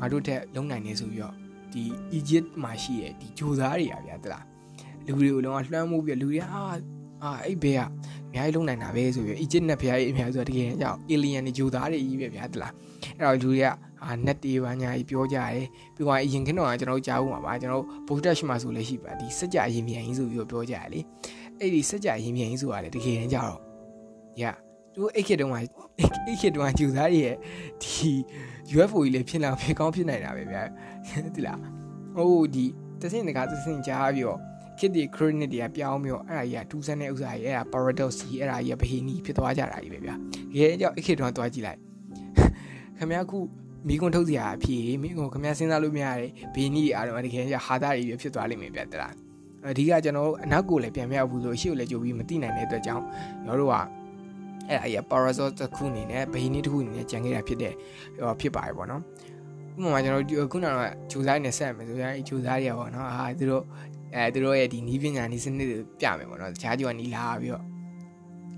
[0.00, 1.34] ငါတို့တက်လုံနိုင်နေဆိုပြီးတော့
[1.72, 1.82] ဒီ
[2.18, 4.44] Egypt မှာရှိရဒီဂျိုသားတွေอ่ะဗျာတလား
[5.06, 6.62] လူတွေကိုလုံးဝလွှမ်းမိုးပြီးလူတွေအာ
[7.22, 12.72] အာအဲ့ဘေးကအများကြီးလုံနိုင်တာပဲဆိုပြီး Egypt နဲ့ဖျားကြီးအများဆိုတကယ်ကြောက် alien တွေဂျိုသားတွေကြီးပဲဗျာတလား
[13.18, 13.66] အဲ့တော့လူတွေက
[14.04, 21.00] အာ net တွေပါညာကြီးပြောကြတယ်ပြီးတော့အရင်ခင်းတော့ကျွန်တော်တို့ကြားဦးမှာပါကျွန်တော်တို့ Bodash မှာဆိုလည်းရှိပါဒီစက်ကြအရင်မြန်ကြီးဆိုပြီးတော့ပြောကြရလေ
[21.60, 23.58] အဲ့ဒီစက်ကြအရင်မြန်ကြီးဆိုတာလေတကယ်တမ်းကြတော့
[24.40, 24.42] ည
[24.94, 27.36] သူအဲ့ခေတ်တုန်းကအဲ့ခေတ်တုန်းကဂျူသားတွေရဲ့
[27.82, 28.10] ဒီ
[28.72, 30.62] UFO ကြီးလည်းဖြစ်လာဖြစ်ကောင်းဖြစ်နိုင်တာပဲဗျာ
[31.36, 31.58] တိလား
[32.16, 32.64] ဟိုဒီ
[33.00, 34.38] တစင်တကားတစင်ကြားပြီးတော့
[34.78, 41.78] ခေတ်ဒီ chronic တွေကပြောင်းပြီးတော့အဲ့ဒါကြီးကတူးဆန်းတဲ့ဥစ္စာကြီးအဲ့ဒါ paradox ကြီးအဲ့ဒါကြီးကဘဟီနီဖြစ်သွားကြတာကြီးပဲဗျာတကယ်ကြောင့်အဲ့ခေတ်တုန်းကသွားကြည့်လိုက်
[42.98, 43.38] ခင်ဗျားခု
[43.88, 49.12] မိကွန်းထုတ်စရာအဖြစ်မိကွန်းခင်ဗျားစဉ်းစားလို့မရတယ်ဘီနီအားတော့တကယ်ကြဟာသားကြီးဖြစ်သွားလိမ့်မယ်ဗျာတလား
[49.70, 53.04] အဓိကကျွန်တော်အနောက်ကိုလည်းပြန်မရောက်ဘူးလို့အရှိကိုလည်းကြိုပြီးမသိနိုင်တဲ့အတွက်ကြောင့်
[53.44, 53.76] ကျွန်တော်တို့က
[54.68, 57.72] အဲ့ဒါကြီး parasol တစ်ခုအနေနဲ့ဘိနီတစ်ခုအနေနဲ့ကြံခဲ့တာဖြစ်တဲ့
[58.18, 59.02] ဟိုဖြစ်ပါတယ်ပေါ့နော်
[59.76, 60.72] ဥပမာကျွန်တော်ခုနက
[61.10, 63.64] ဂျူစားနဲ့ဆက်မယ်ဆိုရင်ဂျူစားတွေကပေါ့နော်အာသူတို့
[64.14, 67.64] အဲသူတို့ရဲ့ဒီနီးပညာနီးစနစ်တွေပြမယ်ပေါ့နော်တခြားကျော်နီးလာပြီးတော့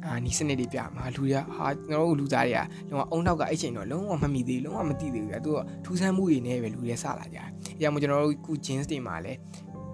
[0.07, 9.39] အာနီးစနစ်တွေပြမှာလူတွေကဟာကျွန်တော်တို့လူသားတွေကလုံးဝအုံနောက်ကအဲ့ချိန်တော့လုံးဝမမိသေးလုံးဝမသိသေးဘူးဗျာသူကထူးဆန်းမှုတွေနဲ့ပဲလူတွေစလာကြတယ်အဲကြောင့်မို့ကျွန်တော်တို့ခု jeans တွေမှာလည်း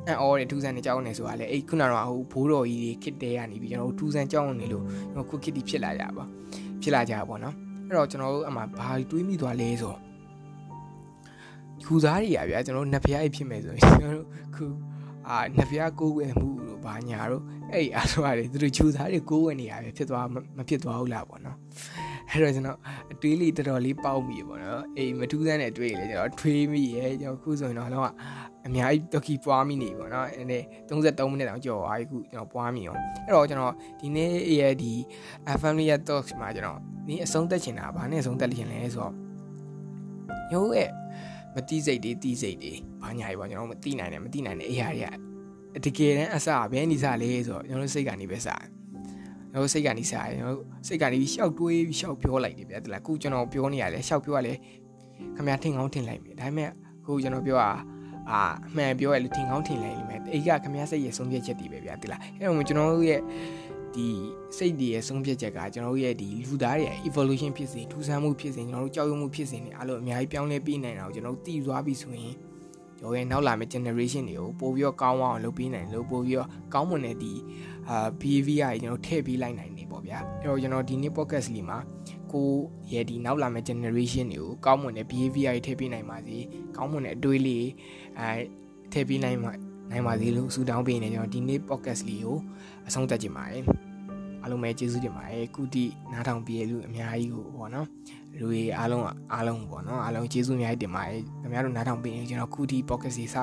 [0.06, 6.24] အန်အော်တွေထူးဆန်းနေကြောင်းနေဆိုတာလေအဲ့ခုနကတော့ဟိုဘိုးတော်ကြီးတွေခစ်တဲကနေပြီးကျွန်တော်တို့ထူးဆန်းကြောင်းနေလို့ကျွန်တော်ခုခစ်တီဖြစ်လာကြပါ
[6.82, 7.54] ဖြစ်လာကြပါတော့
[7.88, 9.98] အဲ့တော့ကျွန်တော်တို့အမှဘာတွေးမိသွားလဲဆိုတော့
[11.84, 14.66] ယူသားတွေကဗျာကျွန်တော်တို့နှစ်ဖျားအိတ်ဖြစ်မယ်ဆိုရင်ကျွန်တော်တို့ခု
[15.28, 21.56] အာနှစ်ဖျားကိုးဝယ်မှုလို့ဘာညာတော့အဲ့အားဆိုရတယ်သူတို့ယူသားတွေကိုးဝယ်နေရပဲဖြစ်သွားမဖြစ်သွားဘူးလားပေါ့နော်
[22.30, 22.78] အဲ့တော့ကျွန်တော်
[23.12, 28.12] အတွေးလေးတော်တော်လေးပေါက်မိပေါ့နော်အေးမထူးဆန်းတဲ့အတွေးလေးကျွန်တော်ထွေးမိရဲကျွန်တော်ခုဆိုရင်တော့တော့
[28.66, 30.58] အများကြီးတော်ကီပွားမိနေပေါ့နော်အဲ့ဒီ
[30.88, 34.92] 33မိနစ်တောင်ကြော်သွားပြီခုကျွန်တော်ပွားမိအောင်အဲ့တော့ကျွန်တော်ဒီနေ့ရဲ့ဒီ
[35.62, 39.12] family talks မှာကျွန်တော်ဒီအဆုံးသက်ချင်တာဘာနဲ့အဆုံးသက်ချင်လဲဆိုတော့
[40.52, 40.90] ရိုးရဲ့
[41.54, 45.08] မတိစိတ်တွေတိစိတ်တွေဘာညာကြီးပေါ့ကျွန်တော်မတိနိုင်တယ်မတိနိုင်တဲ့အရာတွေ
[45.74, 48.64] ကတကယ်တမ်းအစဘယ်နေစားလဲဆိုတော့ကျွန်တော်စိတ်ကနေပဲစား
[49.50, 54.54] ကျွန်တော်စိတ်ကနေစားကျွန်တော်စိတ်ကနေပြီးရှောက်တွေးပြီးရှောက်ပြောလိုက်တယ်ဗျာတလားခုကျွန်တော်ပြောနေရတယ်ရှောက်ပြောရလဲ
[55.36, 56.70] ခမရထင်ကောင်းထင်လိုက်ပြီဒါပေမဲ့
[57.04, 57.70] ခုကျွန်တော်ပြောတာ
[58.30, 58.42] အာ
[58.76, 63.20] မှန်ပြောရလို့ထင်ကောင်းထင်လိုက်လိမ့်မယ်အိကခမရစိတ်ရဲ့ဆုံးဖြတ်ချက်တွေပဲဗျာတိလားအဲ့တော့ကျွန်တော်တို့ရဲ့
[63.94, 64.06] ဒီ
[64.56, 72.34] စိတ်တွေရဲ့ဆုံးဖြတ်ချက်ကကျွန်တော်တို့ရဲ့ဒီလူသားတွေရဲ့ evolution ဖြစ်စဉ်ထူးဆန်းမှုဖြစ်စဉ်ကျွန်တော်တို့ကြောက်ရွံ့မှုဖြစ်စဉ်တွေအားလုံးအများကြီးပြောင်းလဲပြီးနိုင်တာကိုကျွန်တော်တို့သိသွားပြီဆိုရင်
[72.98, 77.32] ကျွန်တော်ရဲ့နောက်လာမယ့် generation တွေကိုပို့ပြီးတော့ကောင်းအောင်လုပ်ပေးနိုင်လို့ပို့ပြီးတော့ကောင်းမွန်တဲ့ဒီ
[77.88, 81.78] အာ behavior တွေကျွန်တော်ထည့်ပေးလိုက်နိုင်နေပေါ့ဗျာအဲ့တော့ကျွန်တော်ဒီနေ့ podcast လေးမှာ
[82.34, 82.50] ကို
[82.92, 86.38] ရဲ့ဒီနောက်လာမယ့် generation တွေကိုကောင်းမွန်တဲ့ behavior တွေထည့်ပေးနိုင်ပါစေ
[86.76, 87.66] ကောင်းမွန်တဲ့အတွေးလေး
[88.18, 88.28] အဲ
[88.92, 89.52] ထည့်ပေးနိုင်ပါ
[89.90, 92.38] နိုင်ပါစေလို့ဆုတောင်းပေးနေကျွန်တော်ဒီနေ့ podcast လေးကို
[92.86, 93.64] အဆုံးသတ်ကြပါတယ်
[94.42, 97.86] အားလုံးပဲကျေးဇူးတင်ပါတယ်ကုတီနားထောင်ပြည့်လူအများကြီးကိုပေါ့နော်
[98.38, 103.36] လူတွေအားလုံးအားလုံးပေါ့နော်အားလုံးကျေးဇူးအများကြီးတင်ပါတယ်ခင်ဗျားတို့နားထောင်ပေးရင်ကျွန်တော်ကုတီ podcast စီစ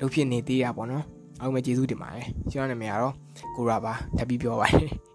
[0.00, 1.04] လုပ်ဖြစ်နေသေးတာပေါ့နော်
[1.40, 3.14] အားလုံးပဲကျေးဇူးတင်ပါတယ်ကျွန်တော်နာမည်ကတော့
[3.56, 5.11] ကိုရာပါတက်ပြီးပြောပါတယ်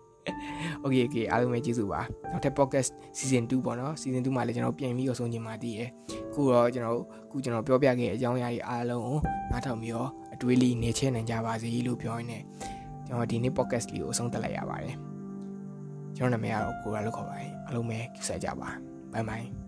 [0.84, 2.02] Okay okay အားလုံးပဲကျေးဇူးပါ
[2.32, 5.90] နောက်ထပ် podcast season 2ပေါ့နော် season 2မှာလည်းကျွန်တော်ပြန်ပြီးတော့ဆုံးချင်ပါသေးတယ်
[6.34, 7.00] ခုတော့ကျွန်တော်
[7.32, 9.18] ခုကျွန်တော်ပြောပြခဲ့တဲ့အကြောင်းအရာတွေအားလုံးကို
[9.52, 12.44] နားထောင်ပြီးတော့အတွေးလေးနေချဲနိုင်ကြပါစေလို့ပြောရင်းနဲ့
[13.08, 14.96] ကျွန်တော်ဒီနေ့ podcast လေးကိုအဆုံးသတ်လိုက်ရပါတယ်
[16.18, 18.70] ကျွန်တော်နာမည်ကတော့ကိုရာလို့ခေါ်ပါတယ်အားလုံးပဲကြည့်ဆက်ကြပါ
[19.14, 19.67] bye bye